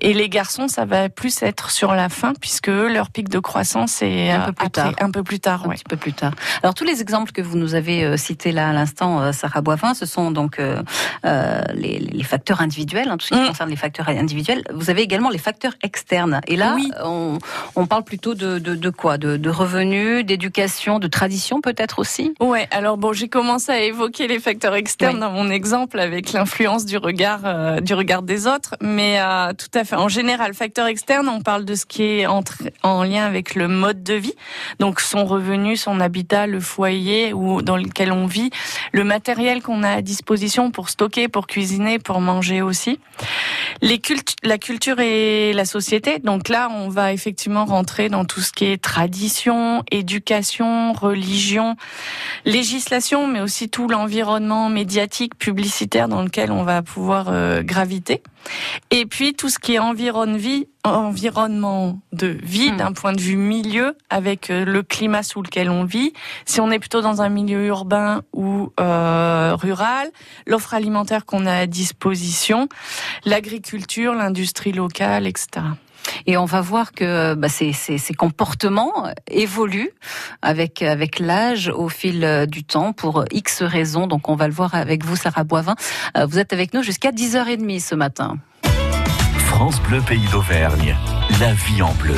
Et 0.00 0.14
les 0.14 0.28
garçons, 0.28 0.68
ça 0.68 0.84
va 0.86 1.08
plus 1.10 1.42
être 1.42 1.70
sur 1.70 1.94
la 1.94 2.08
fin, 2.08 2.32
puisque 2.40 2.68
eux, 2.70 2.88
leur 2.90 3.10
pic 3.10 3.28
de 3.28 3.38
croissance 3.38 4.00
est 4.00 4.30
Un 4.30 4.46
peu 4.46 4.52
plus 4.52 4.66
après- 4.66 4.82
tard. 4.92 4.92
Un 5.00 5.10
peu 5.10 5.22
plus 5.22 5.40
tard, 5.40 5.64
un 5.64 5.68
ouais. 5.68 5.74
petit 5.74 5.84
peu 5.88 5.96
plus 5.96 6.12
tard. 6.14 6.32
Alors 6.62 6.74
tous 6.74 6.84
les 6.84 7.02
exemples 7.02 7.32
que 7.32 7.42
vous 7.42 7.58
nous 7.58 7.74
avez 7.74 8.04
euh, 8.04 8.16
cités 8.16 8.52
là 8.52 8.70
à 8.70 8.72
l'instant, 8.72 9.20
euh, 9.20 9.32
Sarah 9.32 9.60
Boivin, 9.60 9.94
ce 9.94 10.06
sont 10.06 10.30
donc 10.30 10.58
euh, 10.58 10.82
euh, 11.24 11.60
les, 11.74 11.98
les 11.98 12.22
facteurs 12.24 12.60
individuels, 12.60 13.08
hein, 13.08 13.16
tout 13.18 13.26
ce 13.26 13.34
qui 13.34 13.40
Mm. 13.40 13.46
concerne 13.48 13.70
les 13.70 13.76
facteurs 13.76 14.08
individuels. 14.08 14.62
Vous 14.72 14.90
avez 14.90 15.02
également 15.02 15.28
les 15.30 15.38
facteurs 15.38 15.72
externes. 15.82 16.29
Et 16.46 16.56
là, 16.56 16.74
Oui. 16.76 16.90
on, 17.04 17.38
on 17.76 17.86
parle 17.86 18.04
plutôt 18.04 18.34
de, 18.34 18.58
de, 18.58 18.74
de 18.74 18.90
quoi? 18.90 19.18
De, 19.18 19.36
de 19.36 19.50
revenus, 19.50 20.24
d'éducation, 20.24 20.98
de 20.98 21.06
tradition 21.08 21.60
peut-être 21.60 21.98
aussi? 21.98 22.34
Ouais, 22.40 22.68
alors 22.70 22.96
bon, 22.96 23.12
j'ai 23.12 23.28
commencé 23.28 23.72
à 23.72 23.80
évoquer 23.80 24.26
les 24.28 24.38
facteurs 24.38 24.74
externes 24.74 25.14
Oui. 25.14 25.20
dans 25.20 25.30
mon 25.32 25.50
exemple 25.50 25.98
avec 25.98 26.32
l'influence 26.32 26.84
du 26.86 26.96
regard 26.96 27.40
euh, 27.44 27.80
du 27.80 27.94
regard 27.94 28.22
des 28.22 28.46
autres, 28.46 28.76
mais 28.80 29.20
euh, 29.20 29.52
tout 29.52 29.78
à 29.78 29.84
fait. 29.84 29.96
En 29.96 30.08
général, 30.08 30.54
facteur 30.54 30.86
externe, 30.86 31.28
on 31.28 31.40
parle 31.40 31.64
de 31.64 31.74
ce 31.74 31.86
qui 31.86 32.02
est 32.02 32.26
entre, 32.26 32.58
en 32.82 33.02
lien 33.04 33.24
avec 33.24 33.54
le 33.54 33.68
mode 33.68 34.02
de 34.02 34.14
vie, 34.14 34.34
donc 34.78 35.00
son 35.00 35.24
revenu, 35.24 35.76
son 35.76 36.00
habitat, 36.00 36.46
le 36.46 36.60
foyer 36.60 37.32
ou 37.32 37.62
dans 37.62 37.76
lequel 37.76 38.12
on 38.12 38.26
vit, 38.26 38.50
le 38.92 39.04
matériel 39.04 39.62
qu'on 39.62 39.82
a 39.82 39.90
à 39.90 40.02
disposition 40.02 40.70
pour 40.70 40.88
stocker, 40.90 41.28
pour 41.28 41.46
cuisiner, 41.46 41.98
pour 41.98 42.20
manger 42.20 42.62
aussi. 42.62 42.98
Les 43.82 43.98
cultes, 43.98 44.36
la 44.42 44.58
culture 44.58 45.00
et 45.00 45.52
la 45.52 45.64
société. 45.64 46.19
Donc 46.24 46.48
là, 46.48 46.68
on 46.70 46.88
va 46.88 47.12
effectivement 47.12 47.64
rentrer 47.64 48.08
dans 48.08 48.24
tout 48.24 48.40
ce 48.40 48.52
qui 48.52 48.66
est 48.66 48.80
tradition, 48.80 49.82
éducation, 49.90 50.92
religion, 50.92 51.76
législation, 52.44 53.26
mais 53.26 53.40
aussi 53.40 53.68
tout 53.68 53.88
l'environnement 53.88 54.68
médiatique, 54.68 55.36
publicitaire 55.36 56.08
dans 56.08 56.22
lequel 56.22 56.50
on 56.50 56.62
va 56.62 56.82
pouvoir 56.82 57.26
euh, 57.28 57.62
graviter. 57.62 58.22
Et 58.90 59.04
puis 59.04 59.34
tout 59.34 59.50
ce 59.50 59.58
qui 59.58 59.74
est 59.74 59.78
environnement 59.78 60.38
vie, 60.38 60.66
environnement 60.84 62.00
de 62.12 62.38
vie 62.42 62.70
Hmm. 62.72 62.76
d'un 62.76 62.92
point 62.92 63.12
de 63.12 63.20
vue 63.20 63.36
milieu 63.36 63.96
avec 64.08 64.50
euh, 64.50 64.64
le 64.64 64.82
climat 64.82 65.22
sous 65.22 65.42
lequel 65.42 65.70
on 65.70 65.84
vit. 65.84 66.12
Si 66.44 66.60
on 66.60 66.70
est 66.70 66.78
plutôt 66.78 67.00
dans 67.00 67.22
un 67.22 67.28
milieu 67.28 67.66
urbain 67.66 68.22
ou 68.32 68.72
euh, 68.80 69.54
rural, 69.54 70.10
l'offre 70.46 70.74
alimentaire 70.74 71.26
qu'on 71.26 71.46
a 71.46 71.52
à 71.52 71.66
disposition, 71.66 72.68
l'agriculture, 73.24 74.14
l'industrie 74.14 74.72
locale, 74.72 75.26
etc. 75.26 75.66
Et 76.26 76.36
on 76.36 76.44
va 76.44 76.60
voir 76.60 76.92
que 76.92 77.34
bah, 77.34 77.48
ces, 77.48 77.72
ces, 77.72 78.14
comportements 78.14 79.08
évoluent 79.30 79.92
avec, 80.42 80.82
avec 80.82 81.18
l'âge 81.18 81.68
au 81.68 81.88
fil 81.88 82.24
euh, 82.24 82.46
du 82.46 82.64
temps 82.64 82.92
pour 82.92 83.24
X 83.30 83.62
raisons. 83.62 84.06
Donc 84.06 84.28
on 84.28 84.36
va 84.36 84.48
le 84.48 84.54
voir 84.54 84.74
avec 84.74 85.04
vous, 85.04 85.16
Sarah 85.16 85.44
Boivin. 85.44 85.74
Euh, 86.16 86.26
Vous 86.26 86.38
êtes 86.38 86.52
avec 86.52 86.74
nous 86.74 86.82
jusqu'à 86.82 87.10
10h30 87.10 87.80
ce 87.80 87.94
matin. 87.94 88.36
France 89.46 89.80
Bleu 89.82 90.00
Pays 90.00 90.28
d'Auvergne. 90.30 90.96
La 91.40 91.52
vie 91.52 91.82
en 91.82 91.92
bleu. 91.94 92.14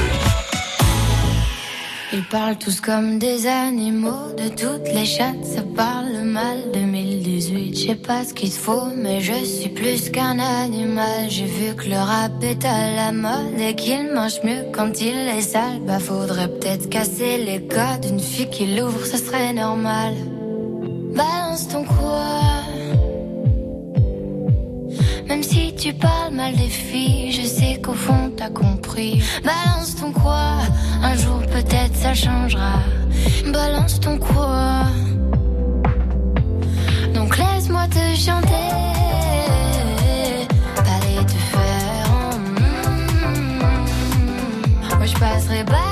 Ils 2.15 2.25
parlent 2.25 2.59
tous 2.59 2.83
comme 2.83 3.19
des 3.19 3.47
animaux, 3.47 4.35
de 4.37 4.49
toutes 4.49 4.87
les 4.93 5.07
chattes, 5.07 5.45
ça 5.45 5.63
parle 5.75 6.13
mal. 6.25 6.59
2018, 6.75 7.75
je 7.75 7.87
sais 7.87 7.95
pas 7.95 8.23
ce 8.23 8.35
qu'il 8.35 8.53
faut, 8.53 8.89
mais 8.95 9.23
je 9.23 9.33
suis 9.45 9.71
plus 9.71 10.11
qu'un 10.11 10.39
animal. 10.39 11.31
J'ai 11.31 11.47
vu 11.47 11.75
que 11.75 11.89
le 11.89 11.97
rap 11.97 12.33
est 12.43 12.67
à 12.67 12.95
la 12.95 13.13
mode 13.13 13.59
et 13.59 13.75
qu'il 13.75 14.13
mange 14.13 14.43
mieux 14.45 14.67
quand 14.73 15.01
il 15.01 15.17
est 15.17 15.41
sale. 15.41 15.81
Bah 15.87 15.99
faudrait 15.99 16.49
peut-être 16.49 16.91
casser 16.91 17.39
les 17.39 17.63
codes, 17.67 18.05
une 18.07 18.21
fille 18.21 18.51
qui 18.51 18.67
l'ouvre, 18.77 19.07
ça 19.07 19.17
serait 19.17 19.55
normal. 19.55 20.13
Balance 21.15 21.69
ton 21.69 21.85
quoi 21.85 22.63
Même 25.29 25.43
si 25.43 25.75
tu 25.75 25.95
parles 25.95 26.22
des 26.51 26.69
filles, 26.69 27.31
je 27.33 27.47
sais 27.47 27.81
qu'au 27.81 27.93
fond 27.93 28.33
t'as 28.37 28.51
compris. 28.51 29.23
Balance 29.45 29.95
ton 29.97 30.11
quoi, 30.13 30.59
un 31.03 31.15
jour 31.17 31.39
peut-être 31.53 31.95
ça 31.95 32.15
changera. 32.15 32.81
Balance 33.53 34.01
ton 34.01 34.19
quoi. 34.19 34.87
Donc 37.15 37.39
laisse-moi 37.39 37.87
te 37.89 38.17
chanter. 38.19 38.71
Pas 40.77 41.25
te 41.25 41.39
faire. 41.53 42.11
mm, 44.91 44.97
Moi 44.97 45.07
je 45.07 45.15
passerai 45.15 45.65
pas 45.65 45.92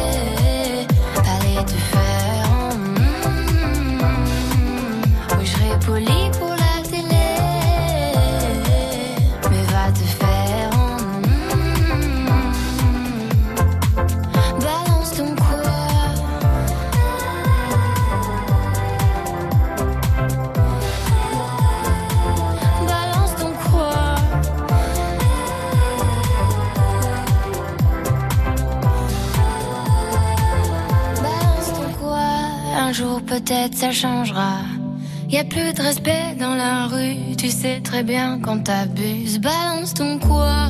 Plus 35.51 35.73
de 35.73 35.81
respect 35.81 36.35
dans 36.39 36.55
la 36.55 36.87
rue, 36.87 37.35
tu 37.37 37.49
sais 37.49 37.81
très 37.81 38.03
bien 38.03 38.39
quand 38.41 38.63
t'abuses. 38.63 39.39
Balance 39.39 39.93
ton 39.93 40.17
quoi? 40.17 40.69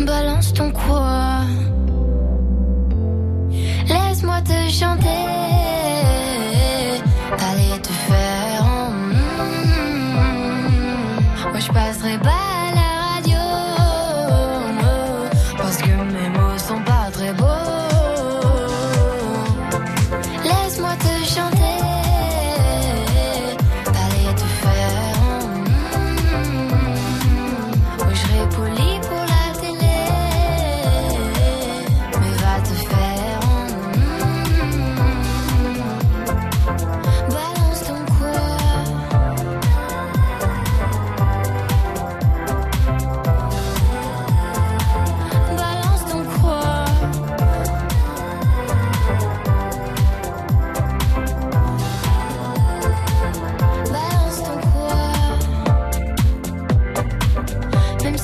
Balance 0.00 0.54
ton 0.54 0.70
quoi? 0.70 1.40
Laisse-moi 3.86 4.40
te 4.42 4.70
chanter. 4.70 5.39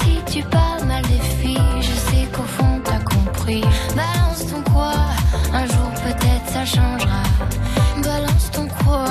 Si 0.01 0.21
tu 0.33 0.43
parles 0.49 0.85
mal 0.85 1.03
des 1.03 1.23
filles, 1.41 1.81
je 1.81 1.93
sais 2.09 2.27
qu'au 2.33 2.43
fond 2.43 2.81
t'as 2.85 3.01
compris. 3.01 3.63
Balance 3.95 4.47
ton 4.51 4.63
quoi. 4.73 4.93
Un 5.53 5.67
jour 5.67 5.91
peut-être 6.05 6.47
ça 6.49 6.65
changera. 6.65 7.23
Balance 8.03 8.51
ton 8.53 8.67
quoi. 8.69 9.07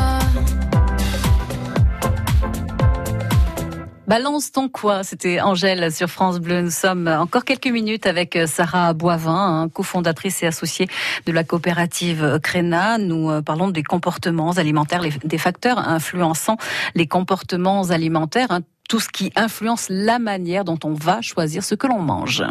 Balance 4.07 4.51
ton 4.51 4.69
quoi 4.69 5.03
C'était 5.03 5.41
Angèle 5.41 5.91
sur 5.91 6.09
France 6.09 6.39
Bleu. 6.39 6.61
Nous 6.61 6.69
sommes 6.69 7.07
encore 7.07 7.43
quelques 7.43 7.67
minutes 7.67 8.05
avec 8.05 8.35
euh, 8.35 8.45
Sarah 8.45 8.93
Boivin, 8.93 9.63
hein, 9.63 9.69
cofondatrice 9.69 10.43
et 10.43 10.45
associée 10.45 10.87
de 11.25 11.31
la 11.31 11.43
coopérative 11.43 12.39
Créna. 12.43 12.99
Nous 12.99 13.31
euh, 13.31 13.41
parlons 13.41 13.69
des 13.69 13.81
comportements 13.81 14.51
alimentaires, 14.51 15.01
des 15.23 15.37
facteurs 15.39 15.79
influençant 15.79 16.57
les 16.93 17.07
comportements 17.07 17.89
alimentaires, 17.89 18.51
hein, 18.51 18.61
tout 18.87 18.99
ce 18.99 19.09
qui 19.09 19.31
influence 19.35 19.87
la 19.89 20.19
manière 20.19 20.63
dont 20.63 20.79
on 20.83 20.93
va 20.93 21.21
choisir 21.21 21.63
ce 21.63 21.75
que 21.75 21.87
l'on 21.87 21.99
mange. 21.99 22.43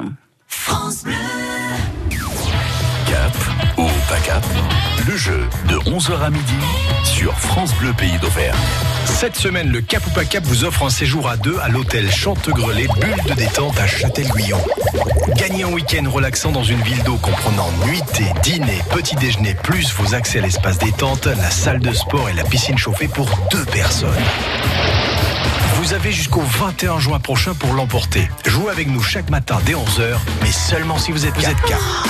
Cap 3.07 3.37
ou 3.77 3.87
pas 4.09 4.19
cap 4.25 4.45
Le 5.07 5.17
jeu 5.17 5.41
de 5.69 5.77
11h 5.77 6.21
à 6.21 6.31
midi 6.31 6.55
sur 7.05 7.33
France 7.39 7.75
Bleu 7.77 7.93
Pays 7.93 8.19
d'Auvergne. 8.19 8.59
Cette 9.05 9.37
semaine, 9.37 9.71
le 9.71 9.81
Cap 9.81 10.05
ou 10.07 10.11
pas 10.11 10.25
Cap 10.25 10.43
vous 10.45 10.65
offre 10.65 10.85
un 10.85 10.91
séjour 10.91 11.29
à 11.29 11.37
deux 11.37 11.57
à 11.63 11.69
l'hôtel 11.69 12.11
Chantegrelet, 12.11 12.89
bulle 13.01 13.23
de 13.29 13.35
détente 13.35 13.79
à 13.79 13.87
Châtel-Guyon. 13.87 14.59
Gagnez 15.37 15.63
un 15.63 15.73
week-end 15.73 16.09
relaxant 16.11 16.51
dans 16.51 16.65
une 16.65 16.81
ville 16.81 17.03
d'eau 17.05 17.17
comprenant 17.17 17.69
nuitée, 17.87 18.33
dîner, 18.43 18.83
petit 18.91 19.15
déjeuner, 19.17 19.55
plus 19.63 19.93
vos 19.95 20.15
accès 20.15 20.39
à 20.39 20.43
l'espace 20.43 20.79
détente, 20.79 21.27
la 21.27 21.51
salle 21.51 21.81
de 21.81 21.93
sport 21.93 22.29
et 22.29 22.35
la 22.35 22.45
piscine 22.45 22.79
chauffée 22.79 23.09
pour 23.09 23.29
deux 23.51 23.65
personnes. 23.67 24.11
Vous 25.85 25.93
avez 25.93 26.13
jusqu'au 26.13 26.41
21 26.41 26.99
juin 26.99 27.19
prochain 27.19 27.53
pour 27.53 27.75
l'emporter. 27.75 28.27
Jouez 28.47 28.71
avec 28.71 28.89
nous 28.89 29.03
chaque 29.03 29.29
matin 29.29 29.59
dès 29.67 29.75
11h, 29.75 30.17
mais 30.41 30.51
seulement 30.51 30.97
si 30.97 31.13
vous 31.13 31.27
êtes, 31.27 31.35
vous 31.35 31.43
quatre. 31.43 32.07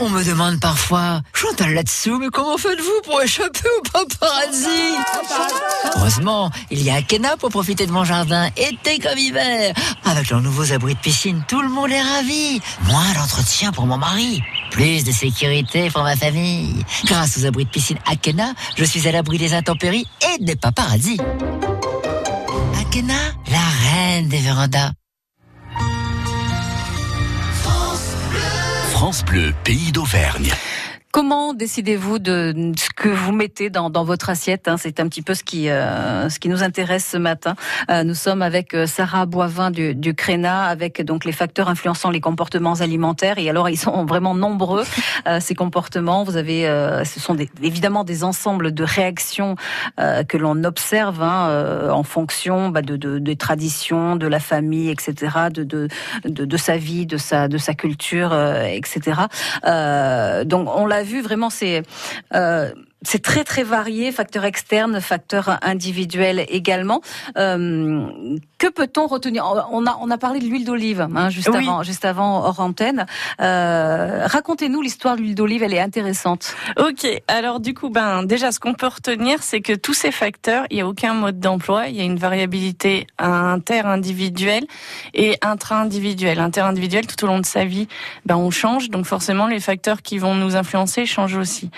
On 0.00 0.08
me 0.08 0.22
demande 0.22 0.60
parfois, 0.60 1.22
Chantal 1.32 1.74
là-dessous, 1.74 2.18
mais 2.20 2.28
comment 2.28 2.56
faites-vous 2.56 3.00
pour 3.04 3.20
échapper 3.22 3.68
au 3.76 3.82
paparazzi? 3.90 4.94
Heureusement, 5.96 6.52
il 6.70 6.80
y 6.84 6.90
a 6.90 6.94
Akena 6.94 7.36
pour 7.36 7.48
profiter 7.48 7.86
de 7.86 7.92
mon 7.92 8.04
jardin, 8.04 8.50
été 8.56 9.00
comme 9.00 9.18
hiver. 9.18 9.74
Avec 10.04 10.30
leurs 10.30 10.42
nouveaux 10.42 10.72
abris 10.72 10.94
de 10.94 11.00
piscine, 11.00 11.42
tout 11.48 11.60
le 11.60 11.68
monde 11.68 11.90
est 11.90 12.02
ravi. 12.02 12.60
Moins 12.84 13.14
d'entretien 13.14 13.72
pour 13.72 13.86
mon 13.86 13.96
mari. 13.96 14.44
Plus 14.74 15.04
de 15.04 15.12
sécurité 15.12 15.88
pour 15.88 16.02
ma 16.02 16.16
famille. 16.16 16.84
Grâce 17.04 17.38
aux 17.38 17.46
abris 17.46 17.64
de 17.64 17.70
piscine 17.70 17.96
Akena, 18.06 18.54
je 18.76 18.82
suis 18.82 19.06
à 19.06 19.12
l'abri 19.12 19.38
des 19.38 19.54
intempéries 19.54 20.04
et 20.20 20.42
des 20.42 20.56
paparazzis. 20.56 21.20
Akena, 22.80 23.14
la 23.52 23.60
reine 23.84 24.26
des 24.26 24.38
vérandas. 24.38 24.90
France 28.90 29.24
Bleu 29.24 29.54
Pays 29.62 29.92
d'Auvergne. 29.92 30.50
Comment 31.14 31.54
décidez-vous 31.54 32.18
de 32.18 32.72
ce 32.76 32.90
que 32.90 33.08
vous 33.08 33.30
mettez 33.30 33.70
dans, 33.70 33.88
dans 33.88 34.02
votre 34.02 34.30
assiette 34.30 34.66
hein? 34.66 34.74
C'est 34.76 34.98
un 34.98 35.06
petit 35.06 35.22
peu 35.22 35.34
ce 35.34 35.44
qui, 35.44 35.68
euh, 35.68 36.28
ce 36.28 36.40
qui 36.40 36.48
nous 36.48 36.64
intéresse 36.64 37.06
ce 37.08 37.16
matin. 37.16 37.54
Euh, 37.88 38.02
nous 38.02 38.14
sommes 38.14 38.42
avec 38.42 38.74
euh, 38.74 38.88
Sarah 38.88 39.24
Boivin 39.24 39.70
du, 39.70 39.94
du 39.94 40.14
Créna, 40.14 40.64
avec 40.64 41.00
donc 41.02 41.24
les 41.24 41.30
facteurs 41.30 41.68
influençant 41.68 42.10
les 42.10 42.20
comportements 42.20 42.74
alimentaires. 42.80 43.38
Et 43.38 43.48
alors, 43.48 43.68
ils 43.68 43.76
sont 43.76 44.04
vraiment 44.06 44.34
nombreux 44.34 44.82
euh, 45.28 45.38
ces 45.38 45.54
comportements. 45.54 46.24
Vous 46.24 46.36
avez, 46.36 46.66
euh, 46.66 47.04
ce 47.04 47.20
sont 47.20 47.36
des, 47.36 47.48
évidemment 47.62 48.02
des 48.02 48.24
ensembles 48.24 48.74
de 48.74 48.82
réactions 48.82 49.54
euh, 50.00 50.24
que 50.24 50.36
l'on 50.36 50.64
observe 50.64 51.22
hein, 51.22 51.92
en 51.92 52.02
fonction 52.02 52.70
bah, 52.70 52.82
de, 52.82 52.96
de, 52.96 53.20
des 53.20 53.36
traditions, 53.36 54.16
de 54.16 54.26
la 54.26 54.40
famille, 54.40 54.90
etc., 54.90 55.14
de, 55.52 55.62
de, 55.62 55.86
de, 56.24 56.44
de 56.44 56.56
sa 56.56 56.76
vie, 56.76 57.06
de 57.06 57.18
sa, 57.18 57.46
de 57.46 57.56
sa 57.56 57.74
culture, 57.74 58.36
etc. 58.66 59.12
Donc, 60.44 60.68
on 60.74 60.86
l'a 60.86 61.03
vu 61.04 61.22
vraiment, 61.22 61.50
c'est 61.50 61.82
euh, 62.34 62.72
c'est 63.06 63.22
très 63.22 63.44
très 63.44 63.62
varié, 63.62 64.12
facteurs 64.12 64.44
externes, 64.44 65.00
facteurs 65.00 65.58
individuels 65.62 66.44
également. 66.48 67.00
Euh, 67.36 68.06
que 68.58 68.68
peut-on 68.68 69.06
retenir? 69.06 69.44
On 69.70 69.86
a 69.86 69.98
on 70.00 70.10
a 70.10 70.18
parlé 70.18 70.40
de 70.40 70.44
l'huile 70.46 70.64
d'olive 70.64 71.06
hein, 71.14 71.30
juste 71.30 71.48
Oui. 71.50 71.58
avant 71.58 71.82
juste 71.82 72.04
avant 72.04 72.44
hors 72.44 72.60
antenne. 72.60 73.06
Euh, 73.40 74.26
Racontez-nous 74.26 74.80
l'histoire 74.82 75.16
de 75.16 75.20
l'huile 75.22 75.34
d'olive, 75.34 75.62
elle 75.62 75.74
est 75.74 75.80
intéressante. 75.80 76.54
Ok, 76.78 77.06
alors 77.28 77.60
du 77.60 77.74
coup, 77.74 77.90
ben 77.90 78.22
déjà, 78.24 78.52
ce 78.52 78.60
qu'on 78.60 78.74
peut 78.74 78.86
retenir, 78.86 79.42
c'est 79.42 79.60
que 79.60 79.72
tous 79.72 79.94
ces 79.94 80.10
facteurs, 80.10 80.64
il 80.70 80.76
n'y 80.76 80.82
a 80.82 80.86
aucun 80.86 81.14
mode 81.14 81.40
d'emploi, 81.40 81.88
il 81.88 81.96
y 81.96 82.00
a 82.00 82.04
une 82.04 82.18
variabilité 82.18 83.06
inter-individuelle 83.18 84.64
et 85.14 85.36
intra-individuelle. 85.42 86.40
Inter-individuelle, 86.40 87.06
tout 87.06 87.22
au 87.24 87.26
long 87.28 87.38
de 87.40 87.46
sa 87.46 87.64
vie, 87.64 87.88
ben 88.26 88.36
on 88.36 88.50
change, 88.50 88.90
donc 88.90 89.06
forcément 89.06 89.46
les 89.46 89.60
facteurs 89.60 90.02
qui 90.02 90.18
vont 90.18 90.34
nous 90.34 90.56
influencer 90.56 91.06
changent 91.06 91.36
aussi. 91.36 91.70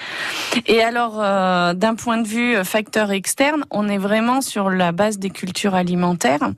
Et 0.66 0.82
alors, 0.82 1.15
euh, 1.20 1.74
d'un 1.74 1.94
point 1.94 2.18
de 2.18 2.26
vue 2.26 2.56
euh, 2.56 2.64
facteur 2.64 3.10
externe, 3.10 3.64
on 3.70 3.88
est 3.88 3.98
vraiment 3.98 4.40
sur 4.40 4.70
la 4.70 4.92
base 4.92 5.18
des 5.18 5.30
cultures 5.30 5.74
alimentaires. 5.74 6.50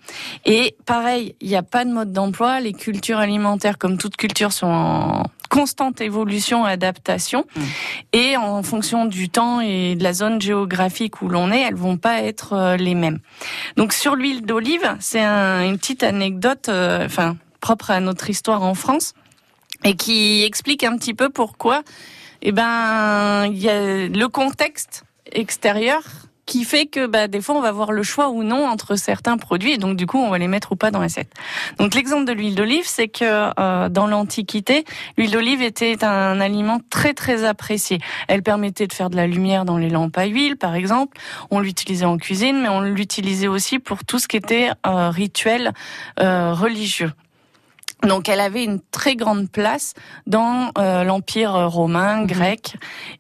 Et 0.45 0.75
pareil, 0.87 1.35
il 1.41 1.49
n'y 1.49 1.57
a 1.57 1.63
pas 1.63 1.85
de 1.85 1.91
mode 1.91 2.13
d'emploi. 2.13 2.61
Les 2.61 2.73
cultures 2.73 3.19
alimentaires, 3.19 3.79
comme 3.79 3.99
toute 3.99 4.17
culture, 4.17 4.53
sont 4.53 4.67
en 4.67 5.23
constante 5.51 6.01
évolution 6.03 6.67
et 6.69 6.71
adaptation. 6.73 7.45
Et 8.13 8.37
en 8.37 8.63
fonction 8.63 9.07
du 9.07 9.29
temps 9.31 9.61
et 9.61 9.95
de 9.95 10.03
la 10.03 10.13
zone 10.13 10.41
géographique 10.41 11.23
où 11.23 11.29
l'on 11.29 11.51
est, 11.51 11.61
elles 11.63 11.75
vont 11.75 11.97
pas 11.97 12.23
être 12.23 12.53
euh, 12.53 12.77
les 12.77 12.95
mêmes. 12.95 13.19
Donc 13.77 13.93
sur 13.93 14.15
l'huile 14.15 14.45
d'olive, 14.45 14.97
c'est 15.01 15.23
un- 15.23 15.65
une 15.65 15.79
petite 15.79 16.03
anecdote, 16.03 16.69
euh, 16.69 17.05
enfin 17.07 17.37
propre 17.61 17.91
à 17.91 18.01
notre 18.01 18.29
histoire 18.31 18.63
en 18.63 18.75
France, 18.75 19.15
et 19.85 19.95
qui 19.97 20.43
explique 20.45 20.85
un 20.85 20.97
petit 20.97 21.15
peu 21.15 21.29
pourquoi. 21.29 21.83
Eh 22.43 22.53
ben, 22.53 23.47
il 23.47 23.59
y 23.59 23.69
a 23.69 24.09
le 24.09 24.29
contexte 24.29 25.05
extérieur 25.33 26.03
qui 26.49 26.65
fait 26.65 26.87
que 26.87 27.07
bah, 27.07 27.29
des 27.29 27.43
fois 27.43 27.57
on 27.57 27.61
va 27.61 27.69
avoir 27.69 27.93
le 27.93 28.03
choix 28.03 28.31
ou 28.31 28.43
non 28.43 28.67
entre 28.67 28.97
certains 28.97 29.37
produits 29.37 29.73
et 29.73 29.77
donc 29.77 29.97
du 29.97 30.07
coup 30.07 30.17
on 30.17 30.31
va 30.31 30.39
les 30.39 30.49
mettre 30.49 30.73
ou 30.73 30.77
pas 30.77 30.91
dans 30.91 31.01
l'assiette. 31.01 31.31
Donc 31.79 31.95
l'exemple 31.95 32.25
de 32.25 32.33
l'huile 32.33 32.55
d'olive, 32.55 32.87
c'est 32.87 33.09
que 33.09 33.51
euh, 33.61 33.91
dans 33.91 34.07
l'Antiquité, 34.07 34.85
l'huile 35.19 35.31
d'olive 35.31 35.61
était 35.61 36.03
un 36.03 36.41
aliment 36.41 36.81
très 36.89 37.13
très 37.13 37.45
apprécié. 37.45 37.99
Elle 38.29 38.43
permettait 38.43 38.87
de 38.87 38.95
faire 38.95 39.11
de 39.11 39.17
la 39.17 39.27
lumière 39.27 39.67
dans 39.67 39.77
les 39.77 39.91
lampes 39.91 40.17
à 40.17 40.25
huile, 40.25 40.57
par 40.57 40.75
exemple. 40.75 41.19
On 41.51 41.61
l'utilisait 41.61 42.07
en 42.07 42.17
cuisine, 42.17 42.63
mais 42.63 42.69
on 42.69 42.81
l'utilisait 42.81 43.49
aussi 43.49 43.79
pour 43.79 44.05
tout 44.05 44.19
ce 44.19 44.27
qui 44.27 44.39
était 44.39 44.71
euh, 44.87 45.11
rituel 45.11 45.75
euh, 46.19 46.55
religieux. 46.55 47.13
Donc 48.07 48.29
elle 48.29 48.41
avait 48.41 48.65
une 48.65 48.81
très 48.91 49.17
grande 49.17 49.51
place 49.51 49.95
dans 50.27 50.71
euh, 50.79 51.03
l'empire 51.05 51.53
romain, 51.69 52.25
grec 52.25 52.77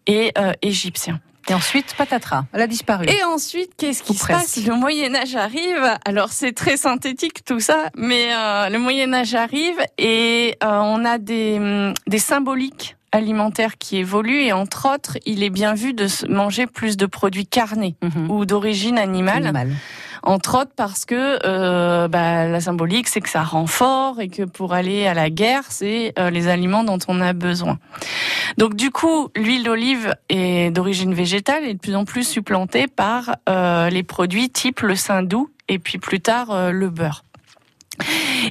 et 0.06 0.32
euh, 0.38 0.52
égyptien. 0.62 1.20
Et 1.50 1.54
ensuite, 1.54 1.94
patatras, 1.96 2.44
elle 2.52 2.60
a 2.60 2.66
disparu. 2.66 3.06
Et 3.08 3.24
ensuite, 3.24 3.70
qu'est-ce 3.78 4.02
qui 4.02 4.12
Ou 4.12 4.14
se 4.14 4.20
presque. 4.20 4.38
passe 4.56 4.64
Le 4.66 4.74
Moyen 4.74 5.14
Âge 5.14 5.34
arrive. 5.34 5.82
Alors 6.04 6.28
c'est 6.30 6.52
très 6.52 6.76
synthétique 6.76 7.42
tout 7.44 7.58
ça, 7.60 7.88
mais 7.96 8.34
euh, 8.34 8.68
le 8.68 8.78
Moyen 8.78 9.14
Âge 9.14 9.34
arrive 9.34 9.78
et 9.96 10.56
euh, 10.62 10.66
on 10.82 11.04
a 11.06 11.16
des, 11.16 11.92
des 12.06 12.18
symboliques 12.18 12.96
alimentaires 13.12 13.78
qui 13.78 13.96
évoluent 13.96 14.42
et 14.42 14.52
entre 14.52 14.94
autres, 14.94 15.16
il 15.24 15.42
est 15.42 15.48
bien 15.48 15.72
vu 15.72 15.94
de 15.94 16.06
se- 16.06 16.26
manger 16.26 16.66
plus 16.66 16.98
de 16.98 17.06
produits 17.06 17.46
carnés 17.46 17.96
ou 18.28 18.44
d'origine 18.44 18.98
animale. 18.98 19.44
Animal. 19.46 19.70
Entre 20.28 20.58
autres 20.58 20.72
parce 20.76 21.06
que 21.06 21.38
euh, 21.46 22.06
bah, 22.06 22.46
la 22.46 22.60
symbolique, 22.60 23.08
c'est 23.08 23.22
que 23.22 23.30
ça 23.30 23.42
rend 23.42 23.66
fort 23.66 24.20
et 24.20 24.28
que 24.28 24.42
pour 24.42 24.74
aller 24.74 25.06
à 25.06 25.14
la 25.14 25.30
guerre, 25.30 25.62
c'est 25.70 26.12
euh, 26.18 26.28
les 26.28 26.48
aliments 26.48 26.84
dont 26.84 26.98
on 27.08 27.22
a 27.22 27.32
besoin. 27.32 27.78
Donc 28.58 28.74
du 28.74 28.90
coup, 28.90 29.30
l'huile 29.34 29.64
d'olive 29.64 30.14
est 30.28 30.70
d'origine 30.70 31.14
végétale 31.14 31.64
et 31.64 31.72
de 31.72 31.78
plus 31.78 31.96
en 31.96 32.04
plus 32.04 32.28
supplantée 32.28 32.88
par 32.88 33.36
euh, 33.48 33.88
les 33.88 34.02
produits 34.02 34.50
type 34.50 34.80
le 34.80 34.96
saindoux 34.96 35.48
et 35.66 35.78
puis 35.78 35.96
plus 35.96 36.20
tard 36.20 36.50
euh, 36.50 36.72
le 36.72 36.90
beurre. 36.90 37.24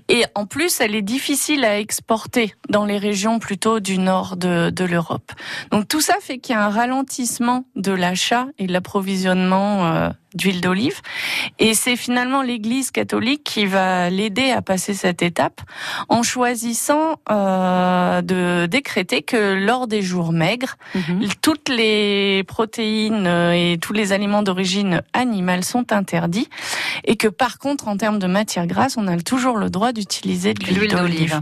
Et 0.09 0.23
en 0.35 0.45
plus, 0.45 0.81
elle 0.81 0.95
est 0.95 1.01
difficile 1.01 1.63
à 1.63 1.79
exporter 1.79 2.53
dans 2.69 2.85
les 2.85 2.97
régions 2.97 3.39
plutôt 3.39 3.79
du 3.79 3.97
nord 3.97 4.35
de, 4.35 4.69
de 4.69 4.85
l'Europe. 4.85 5.31
Donc 5.71 5.87
tout 5.87 6.01
ça 6.01 6.15
fait 6.21 6.39
qu'il 6.39 6.55
y 6.55 6.57
a 6.57 6.65
un 6.65 6.69
ralentissement 6.69 7.65
de 7.75 7.91
l'achat 7.91 8.47
et 8.57 8.67
de 8.67 8.73
l'approvisionnement 8.73 9.85
euh, 9.85 10.09
d'huile 10.37 10.61
d'olive. 10.61 11.01
Et 11.59 11.73
c'est 11.73 11.95
finalement 11.95 12.41
l'Église 12.41 12.91
catholique 12.91 13.43
qui 13.43 13.65
va 13.65 14.09
l'aider 14.09 14.51
à 14.51 14.61
passer 14.61 14.93
cette 14.93 15.21
étape 15.21 15.61
en 16.09 16.23
choisissant 16.23 17.19
euh, 17.29 18.21
de 18.21 18.65
décréter 18.67 19.21
que 19.21 19.53
lors 19.55 19.87
des 19.87 20.01
jours 20.01 20.31
maigres, 20.31 20.75
toutes 21.41 21.69
les 21.69 22.43
protéines 22.47 23.27
euh, 23.27 23.51
et 23.51 23.77
tous 23.77 23.93
les 23.93 24.13
aliments 24.13 24.43
d'origine 24.43 25.01
animale 25.13 25.63
sont 25.63 25.91
interdits 25.91 26.49
et 27.03 27.15
que 27.15 27.27
par 27.27 27.57
contre, 27.57 27.87
en 27.87 27.97
termes 27.97 28.19
de 28.19 28.27
matière 28.27 28.67
grasse, 28.67 28.95
on 28.97 29.07
a 29.07 29.17
toujours 29.17 29.57
le 29.57 29.69
droit 29.69 29.91
d'utiliser 29.91 30.53
de 30.53 30.63
l'huile 30.63 30.91
d'olive. 30.91 31.41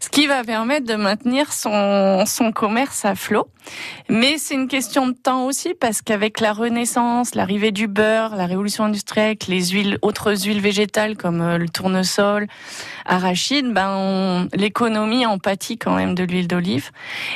Ce 0.00 0.08
qui 0.08 0.26
va 0.26 0.44
permettre 0.44 0.86
de 0.86 0.94
maintenir 0.94 1.52
son, 1.52 2.24
son 2.26 2.52
commerce 2.52 3.04
à 3.04 3.14
flot. 3.14 3.48
Mais 4.08 4.38
c'est 4.38 4.54
une 4.54 4.68
question 4.68 5.08
de 5.08 5.12
temps 5.12 5.44
aussi 5.44 5.74
parce 5.74 6.02
qu'avec 6.02 6.40
la 6.40 6.52
renaissance, 6.52 7.34
l'arrivée 7.34 7.72
du 7.72 7.86
beurre, 7.86 8.27
la 8.36 8.46
révolution 8.46 8.84
industrielle, 8.84 9.26
avec 9.26 9.46
les 9.46 9.66
huiles, 9.68 9.98
autres 10.02 10.44
huiles 10.46 10.60
végétales 10.60 11.16
comme 11.16 11.40
euh, 11.40 11.58
le 11.58 11.68
tournesol, 11.68 12.46
arachide, 13.04 13.72
ben 13.72 13.90
on- 13.96 14.48
l'économie 14.54 15.26
en 15.26 15.38
pâtit 15.38 15.78
quand 15.78 15.94
même 15.94 16.14
de 16.14 16.24
l'huile 16.24 16.48
d'olive. 16.48 16.90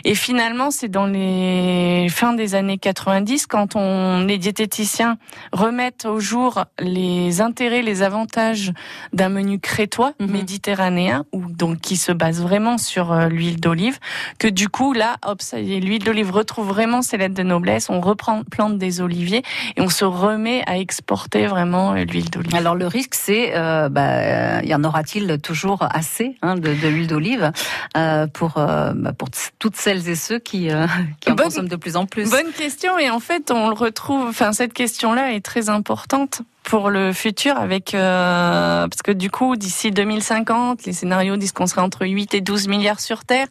Et 0.05 0.15
finalement, 0.15 0.71
c'est 0.71 0.89
dans 0.89 1.07
les 1.07 2.07
fins 2.11 2.33
des 2.35 2.55
années 2.55 2.79
90 2.79 3.47
quand 3.47 3.77
on, 3.77 4.25
les 4.25 4.39
diététiciens 4.39 5.17
remettent 5.53 6.05
au 6.07 6.21
jour 6.21 6.65
les 6.79 7.41
intérêts, 7.41 7.83
les 7.83 8.03
avantages 8.03 8.73
d'un 9.13 9.29
menu 9.29 9.59
crétois 9.59 10.13
méditerranéen, 10.21 11.25
ou 11.33 11.43
donc 11.51 11.81
qui 11.81 11.97
se 11.97 12.13
base 12.13 12.43
vraiment 12.43 12.79
sur 12.79 13.13
euh, 13.13 13.29
l'huile 13.29 13.61
d'olive, 13.61 13.99
que 14.39 14.49
du 14.49 14.69
coup 14.69 14.93
là, 14.93 15.17
hop, 15.27 15.41
ça 15.43 15.61
y 15.61 15.75
est, 15.75 15.81
l'huile 15.81 16.05
d'olive 16.05 16.31
retrouve 16.31 16.69
vraiment 16.69 17.03
ses 17.03 17.17
lettres 17.17 17.35
de 17.35 17.43
noblesse. 17.43 17.89
On 17.91 18.01
reprend 18.01 18.43
plante 18.45 18.79
des 18.79 19.01
oliviers 19.01 19.43
et 19.77 19.81
on 19.81 19.89
se 19.89 20.05
remet 20.05 20.63
à 20.67 20.79
exporter 20.83 21.47
vraiment 21.47 21.93
euh, 21.95 22.05
l'huile 22.05 22.29
d'olive. 22.29 22.55
Alors 22.55 22.75
le 22.75 22.87
risque, 22.87 23.15
c'est, 23.15 23.57
euh, 23.57 23.89
bah, 23.89 24.03
euh, 24.03 24.61
y 24.63 24.75
en 24.75 24.85
aura-t-il 24.85 25.39
toujours 25.41 25.83
assez 25.91 26.37
hein, 26.43 26.57
de, 26.57 26.75
de 26.75 26.89
l'huile 26.89 27.07
d'olive 27.07 27.51
euh, 27.97 28.27
pour 28.27 28.59
euh, 28.59 28.93
bah, 28.95 29.13
pour 29.15 29.29
toutes 29.59 29.77
celles 29.77 30.09
et 30.11 30.15
ceux 30.15 30.39
qui, 30.39 30.71
euh, 30.71 30.87
qui 31.21 31.31
en 31.31 31.35
Bonne- 31.35 31.47
consomment 31.47 31.69
de 31.69 31.77
plus 31.77 31.97
en 31.97 32.05
plus? 32.05 32.29
Bonne 32.31 32.53
question 32.53 32.99
et 32.99 33.09
en 33.09 33.21
fait 33.21 33.51
on 33.51 33.69
le 33.69 33.75
retrouve. 33.75 34.27
Enfin 34.29 34.53
cette 34.53 34.75
question-là 34.75 35.33
est 35.33 35.41
très 35.45 35.71
importante 35.71 36.43
pour 36.65 36.91
le 36.91 37.13
futur 37.13 37.57
avec 37.57 37.95
euh, 37.95 38.87
parce 38.89 39.03
que 39.03 39.11
du 39.13 39.31
coup 39.31 39.57
d'ici 39.57 39.91
2050 39.91 40.85
les 40.85 40.93
scénarios 40.93 41.37
disent 41.37 41.53
qu'on 41.53 41.67
serait 41.67 41.81
entre 41.81 42.07
8 42.07 42.35
et 42.35 42.41
12 42.41 42.69
milliards 42.69 43.01
sur 43.01 43.25
Terre. 43.25 43.47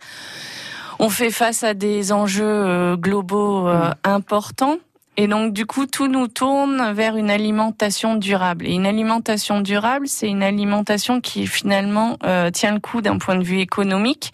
On 1.00 1.10
fait 1.10 1.32
face 1.32 1.64
à 1.64 1.74
des 1.74 2.12
enjeux 2.12 2.44
euh, 2.46 2.96
globaux 2.96 3.68
euh, 3.68 3.90
importants. 4.04 4.78
Et 5.18 5.28
donc, 5.28 5.54
du 5.54 5.66
coup, 5.66 5.88
tout 5.88 6.08
nous 6.08 6.28
tourne 6.28 6.94
vers 6.94 7.18
une 7.18 7.30
alimentation 7.30 8.16
durable. 8.16 8.66
Et 8.66 8.72
une 8.72 8.86
alimentation 8.86 9.60
durable, 9.60 10.08
c'est 10.08 10.28
une 10.28 10.42
alimentation 10.42 11.20
qui 11.20 11.48
finalement 11.48 12.18
euh, 12.24 12.50
tient 12.50 12.74
le 12.74 12.80
coup 12.80 13.02
d'un 13.02 13.18
point 13.18 13.36
de 13.36 13.44
vue 13.44 13.60
économique, 13.60 14.32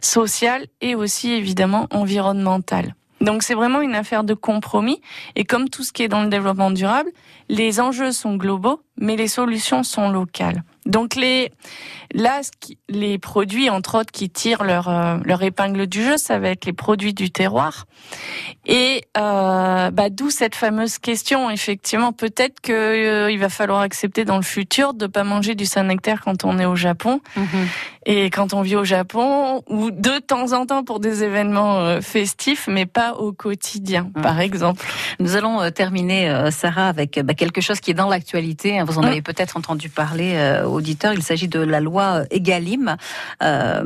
social 0.00 0.66
et 0.80 0.94
aussi 0.94 1.32
évidemment 1.32 1.86
environnemental. 1.90 2.94
Donc 3.22 3.44
c'est 3.44 3.54
vraiment 3.54 3.80
une 3.80 3.94
affaire 3.94 4.24
de 4.24 4.34
compromis. 4.34 5.00
Et 5.36 5.44
comme 5.44 5.68
tout 5.68 5.84
ce 5.84 5.92
qui 5.92 6.02
est 6.02 6.08
dans 6.08 6.22
le 6.22 6.28
développement 6.28 6.72
durable, 6.72 7.10
les 7.48 7.80
enjeux 7.80 8.10
sont 8.10 8.36
globaux, 8.36 8.82
mais 8.98 9.16
les 9.16 9.28
solutions 9.28 9.84
sont 9.84 10.10
locales. 10.10 10.64
Donc 10.86 11.14
les 11.14 11.52
là, 12.14 12.40
les 12.88 13.18
produits 13.18 13.70
entre 13.70 13.98
autres 13.98 14.12
qui 14.12 14.30
tirent 14.30 14.64
leur 14.64 14.88
euh, 14.88 15.16
leur 15.24 15.42
épingle 15.42 15.86
du 15.86 16.02
jeu, 16.04 16.16
ça 16.16 16.38
va 16.38 16.48
être 16.50 16.64
les 16.66 16.72
produits 16.72 17.14
du 17.14 17.30
terroir. 17.30 17.86
Et 18.66 19.02
euh, 19.16 19.90
bah, 19.90 20.10
d'où 20.10 20.30
cette 20.30 20.54
fameuse 20.54 20.98
question. 20.98 21.50
Effectivement, 21.50 22.12
peut-être 22.12 22.60
que 22.60 22.72
euh, 22.72 23.30
il 23.30 23.38
va 23.38 23.48
falloir 23.48 23.80
accepter 23.80 24.24
dans 24.24 24.36
le 24.36 24.42
futur 24.42 24.94
de 24.94 25.06
pas 25.06 25.24
manger 25.24 25.54
du 25.54 25.64
Saint-Nectaire 25.66 26.20
quand 26.24 26.44
on 26.44 26.58
est 26.58 26.64
au 26.66 26.76
Japon 26.76 27.20
et 28.06 28.30
quand 28.30 28.52
on 28.54 28.62
vit 28.62 28.76
au 28.76 28.84
Japon 28.84 29.62
ou 29.68 29.90
de 29.90 30.18
temps 30.18 30.52
en 30.52 30.66
temps 30.66 30.84
pour 30.84 31.00
des 31.00 31.22
événements 31.24 32.00
festifs, 32.00 32.66
mais 32.68 32.86
pas 32.86 33.14
au 33.14 33.32
quotidien, 33.32 34.10
par 34.22 34.40
exemple. 34.40 34.84
Nous 35.20 35.36
allons 35.36 35.70
terminer, 35.70 36.48
Sarah, 36.50 36.88
avec 36.88 37.20
bah, 37.20 37.34
quelque 37.34 37.60
chose 37.60 37.80
qui 37.80 37.90
est 37.92 37.94
dans 37.94 38.08
l'actualité. 38.08 38.78
hein. 38.78 38.84
Vous 38.84 38.98
en 38.98 39.02
Mm. 39.02 39.06
avez 39.06 39.22
peut-être 39.22 39.56
entendu 39.56 39.88
parler, 39.88 40.60
auditeurs. 40.66 41.12
Il 41.14 41.22
s'agit 41.22 41.48
de 41.48 41.60
la 41.60 41.80
loi 41.80 42.01
euh, 42.02 42.24
Egalim. 42.30 42.96
Euh, 43.42 43.82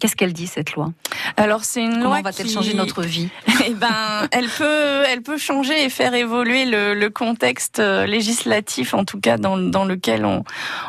Qu'est-ce 0.00 0.16
qu'elle 0.16 0.32
dit 0.32 0.46
cette 0.46 0.72
loi? 0.74 0.92
Alors 1.36 1.64
c'est 1.64 1.82
une 1.82 1.92
Comment 1.94 2.04
loi 2.06 2.22
va-t-elle 2.22 2.46
qui- 2.46 2.52
changer 2.54 2.74
notre 2.74 3.02
vie? 3.02 3.28
Eh 3.66 3.74
ben, 3.74 4.28
elle 4.30 4.48
peut, 4.48 5.02
elle 5.10 5.22
peut 5.22 5.38
changer 5.38 5.84
et 5.84 5.88
faire 5.90 6.14
évoluer 6.14 6.64
le, 6.66 6.94
le 6.94 7.10
contexte 7.10 7.78
euh, 7.80 8.06
législatif, 8.06 8.94
en 8.94 9.04
tout 9.04 9.20
cas 9.20 9.38
dans, 9.38 9.56
dans 9.58 9.84
lequel 9.84 10.24
on, 10.24 10.44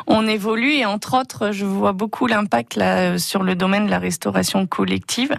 on 0.06 0.26
évolue. 0.26 0.72
Et 0.72 0.84
entre 0.86 1.18
autres, 1.18 1.50
je 1.52 1.64
vois 1.64 1.92
beaucoup 1.92 2.26
l'impact 2.26 2.76
là 2.76 2.98
euh, 3.14 3.18
sur 3.18 3.42
le 3.42 3.54
domaine 3.54 3.86
de 3.86 3.90
la 3.90 3.98
restauration 3.98 4.66
collective. 4.66 5.34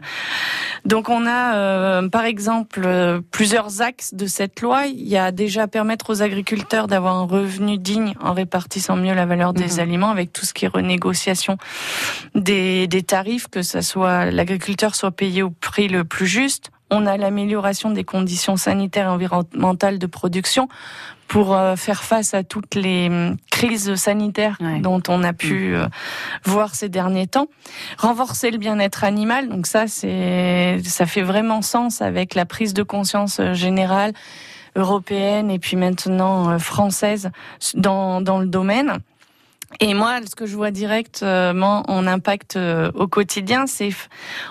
Donc, 0.85 1.09
on 1.09 1.25
a, 1.27 1.55
euh, 1.55 2.09
par 2.09 2.23
exemple, 2.25 2.81
euh, 2.85 3.21
plusieurs 3.31 3.81
axes 3.81 4.13
de 4.13 4.27
cette 4.27 4.61
loi. 4.61 4.85
Il 4.87 5.07
y 5.07 5.17
a 5.17 5.31
déjà 5.31 5.67
permettre 5.67 6.09
aux 6.09 6.21
agriculteurs 6.21 6.87
d'avoir 6.87 7.15
un 7.15 7.25
revenu 7.25 7.77
digne 7.77 8.13
en 8.21 8.33
répartissant 8.33 8.95
mieux 8.95 9.13
la 9.13 9.25
valeur 9.25 9.53
des 9.53 9.73
Mhm. 9.75 9.79
aliments 9.79 10.09
avec 10.09 10.33
tout 10.33 10.45
ce 10.45 10.53
qui 10.53 10.65
est 10.65 10.69
des, 12.35 12.87
des 12.87 13.03
tarifs, 13.03 13.47
que 13.47 13.61
ça 13.61 13.81
soit 13.81 14.31
l'agriculteur 14.31 14.95
soit 14.95 15.11
payé 15.11 15.43
au 15.43 15.49
prix 15.49 15.87
le 15.87 16.03
plus 16.03 16.27
juste. 16.27 16.71
On 16.91 17.05
a 17.05 17.17
l'amélioration 17.17 17.91
des 17.91 18.03
conditions 18.03 18.57
sanitaires 18.57 19.05
et 19.05 19.09
environnementales 19.09 19.99
de 19.99 20.07
production 20.07 20.67
pour 21.29 21.55
euh, 21.55 21.75
faire 21.75 22.03
face 22.03 22.33
à 22.33 22.43
toutes 22.43 22.75
les 22.75 23.07
hum, 23.07 23.37
crises 23.51 23.95
sanitaires 23.95 24.57
dont 24.81 25.01
on 25.07 25.23
a 25.23 25.31
pu 25.31 25.75
euh, 25.75 25.85
voir 26.43 26.75
ces 26.75 26.89
derniers 26.89 27.27
temps. 27.27 27.47
Renforcer 27.97 28.51
le 28.51 28.57
bien-être 28.57 29.03
animal, 29.03 29.47
donc 29.47 29.67
ça 29.67 29.87
c'est 29.87 30.81
ça 30.83 31.05
fait 31.05 31.21
vraiment 31.21 31.61
sens 31.61 32.01
avec 32.01 32.33
la 32.33 32.45
prise 32.45 32.73
de 32.73 32.83
conscience 32.83 33.39
euh, 33.39 33.53
générale 33.53 34.13
européenne 34.75 35.51
et 35.51 35.59
puis 35.59 35.77
maintenant 35.77 36.57
française 36.59 37.29
dans 37.75 38.21
dans 38.21 38.39
le 38.39 38.47
domaine. 38.47 38.99
Et 39.79 39.93
moi, 39.93 40.19
ce 40.25 40.35
que 40.35 40.45
je 40.45 40.55
vois 40.55 40.71
directement 40.71 41.83
en 41.87 42.07
impact 42.07 42.55
euh, 42.55 42.91
au 42.95 43.07
quotidien, 43.07 43.67
c'est 43.67 43.91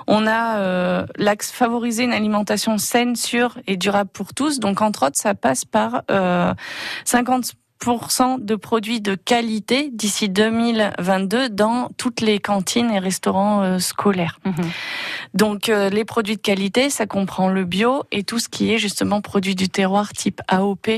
on 0.06 0.26
a 0.26 0.58
euh, 0.58 1.06
l'axe 1.16 1.50
favoriser 1.50 2.04
une 2.04 2.12
alimentation 2.12 2.78
saine, 2.78 3.16
sûre 3.16 3.58
et 3.66 3.76
durable 3.76 4.10
pour 4.12 4.32
tous. 4.32 4.60
Donc, 4.60 4.80
entre 4.80 5.06
autres, 5.06 5.18
ça 5.18 5.34
passe 5.34 5.64
par 5.64 6.02
euh, 6.10 6.54
50% 7.04 8.44
de 8.44 8.54
produits 8.56 9.00
de 9.00 9.14
qualité 9.14 9.90
d'ici 9.92 10.28
2022 10.28 11.48
dans 11.48 11.90
toutes 11.96 12.20
les 12.20 12.38
cantines 12.38 12.90
et 12.90 12.98
restaurants 12.98 13.62
euh, 13.62 13.78
scolaires. 13.78 14.40
Donc 15.34 15.68
euh, 15.68 15.88
les 15.88 16.04
produits 16.04 16.36
de 16.36 16.40
qualité, 16.40 16.90
ça 16.90 17.06
comprend 17.06 17.48
le 17.48 17.64
bio 17.64 18.04
et 18.10 18.24
tout 18.24 18.38
ce 18.38 18.48
qui 18.48 18.72
est 18.72 18.78
justement 18.78 19.20
produits 19.20 19.54
du 19.54 19.68
terroir 19.68 20.12
type 20.12 20.40
AOP 20.48 20.88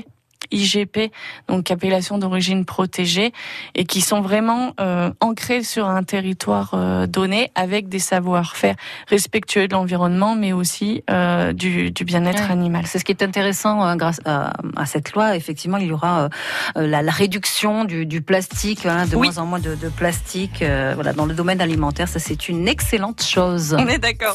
IGP, 0.51 1.13
donc 1.49 1.71
appellation 1.71 2.19
d'origine 2.19 2.65
protégée, 2.65 3.33
et 3.75 3.85
qui 3.85 4.01
sont 4.01 4.21
vraiment 4.21 4.73
euh, 4.81 5.11
ancrés 5.21 5.63
sur 5.63 5.89
un 5.89 6.03
territoire 6.03 6.71
euh, 6.75 7.07
donné 7.07 7.51
avec 7.55 7.89
des 7.89 7.99
savoir-faire 7.99 8.75
respectueux 9.09 9.69
de 9.69 9.73
l'environnement, 9.75 10.35
mais 10.35 10.53
aussi 10.53 11.03
euh, 11.11 11.53
du, 11.53 11.91
du 11.91 12.05
bien-être 12.05 12.45
Ouais. 12.45 12.53
animal. 12.53 12.87
C'est 12.87 12.99
ce 12.99 13.05
qui 13.05 13.13
est 13.13 13.23
intéressant 13.23 13.85
euh, 13.87 13.97
grâce 13.97 14.21
à, 14.25 14.53
à 14.77 14.87
cette 14.87 15.13
loi. 15.13 15.37
Effectivement, 15.37 15.77
il 15.79 15.87
y 15.89 15.93
aura 15.93 16.23
euh, 16.25 16.29
euh, 16.79 16.87
la, 16.87 17.03
la 17.03 17.13
réduction 17.13 17.85
du, 17.85 18.07
du 18.07 18.23
plastique, 18.23 18.87
hein, 18.87 19.07
de 19.07 19.17
Oui. 19.17 19.29
moins 19.29 19.39
en 19.39 19.47
moins 19.47 19.59
de, 19.59 19.75
de 19.75 19.89
plastique 19.89 20.63
euh, 20.63 20.93
voilà, 20.95 21.13
dans 21.13 21.27
le 21.27 21.35
domaine 21.35 21.61
alimentaire. 21.61 22.09
Ça, 22.09 22.19
c'est 22.19 22.49
une 22.49 22.67
excellente 22.69 23.23
chose. 23.23 23.77
On 23.79 23.87
est 23.89 23.99
d'accord. 23.99 24.35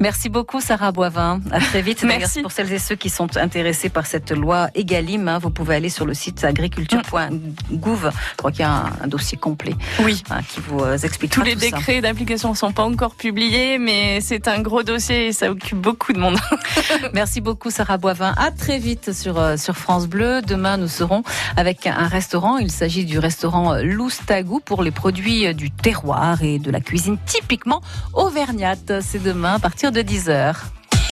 Merci 0.00 0.28
beaucoup, 0.28 0.60
Sarah 0.60 0.90
Boivin. 0.92 1.40
À 1.50 1.60
très 1.60 1.82
vite. 1.82 2.02
Merci. 2.06 2.42
Pour 2.42 2.52
celles 2.52 2.72
et 2.72 2.78
ceux 2.78 2.96
qui 2.96 3.10
sont 3.10 3.36
intéressés 3.36 3.88
par 3.88 4.06
cette 4.06 4.30
loi 4.32 4.68
Egalim, 4.74 5.28
hein, 5.28 5.38
vous 5.38 5.50
pouvez 5.54 5.76
aller 5.76 5.88
sur 5.88 6.04
le 6.04 6.12
site 6.14 6.44
agriculture.gouv. 6.44 8.10
Je 8.32 8.36
crois 8.36 8.50
qu'il 8.50 8.60
y 8.60 8.64
a 8.64 8.70
un, 8.72 8.92
un 9.02 9.06
dossier 9.06 9.38
complet 9.38 9.74
Oui. 10.00 10.22
hein, 10.30 10.40
qui 10.48 10.60
vous 10.60 10.80
euh, 10.80 10.98
explique 10.98 11.32
Tous 11.32 11.42
les 11.42 11.54
décrets 11.54 12.00
d'application 12.00 12.50
ne 12.50 12.56
sont 12.56 12.72
pas 12.72 12.82
encore 12.84 13.14
publiés, 13.14 13.78
mais 13.78 14.20
c'est 14.20 14.48
un 14.48 14.60
gros 14.60 14.82
dossier 14.82 15.28
et 15.28 15.32
ça 15.32 15.50
occupe 15.50 15.78
beaucoup 15.78 16.12
de 16.12 16.18
monde. 16.18 16.38
Merci 17.14 17.40
beaucoup 17.40 17.70
Sarah 17.70 17.96
Boivin. 17.96 18.34
À 18.36 18.50
très 18.50 18.78
vite 18.78 19.12
sur, 19.12 19.38
euh, 19.38 19.56
sur 19.56 19.76
France 19.76 20.06
Bleu. 20.06 20.42
Demain, 20.42 20.76
nous 20.76 20.88
serons 20.88 21.22
avec 21.56 21.86
un 21.86 22.08
restaurant. 22.08 22.58
Il 22.58 22.70
s'agit 22.70 23.04
du 23.04 23.18
restaurant 23.18 23.74
Loustagou 23.82 24.60
pour 24.60 24.82
les 24.82 24.90
produits 24.90 25.46
euh, 25.46 25.52
du 25.52 25.70
terroir 25.70 26.42
et 26.42 26.58
de 26.58 26.70
la 26.70 26.80
cuisine 26.80 27.16
typiquement 27.26 27.80
auvergnate. 28.12 29.00
C'est 29.00 29.22
demain 29.22 29.54
à 29.54 29.58
partir 29.58 29.92
de 29.92 30.00
10h. 30.00 30.54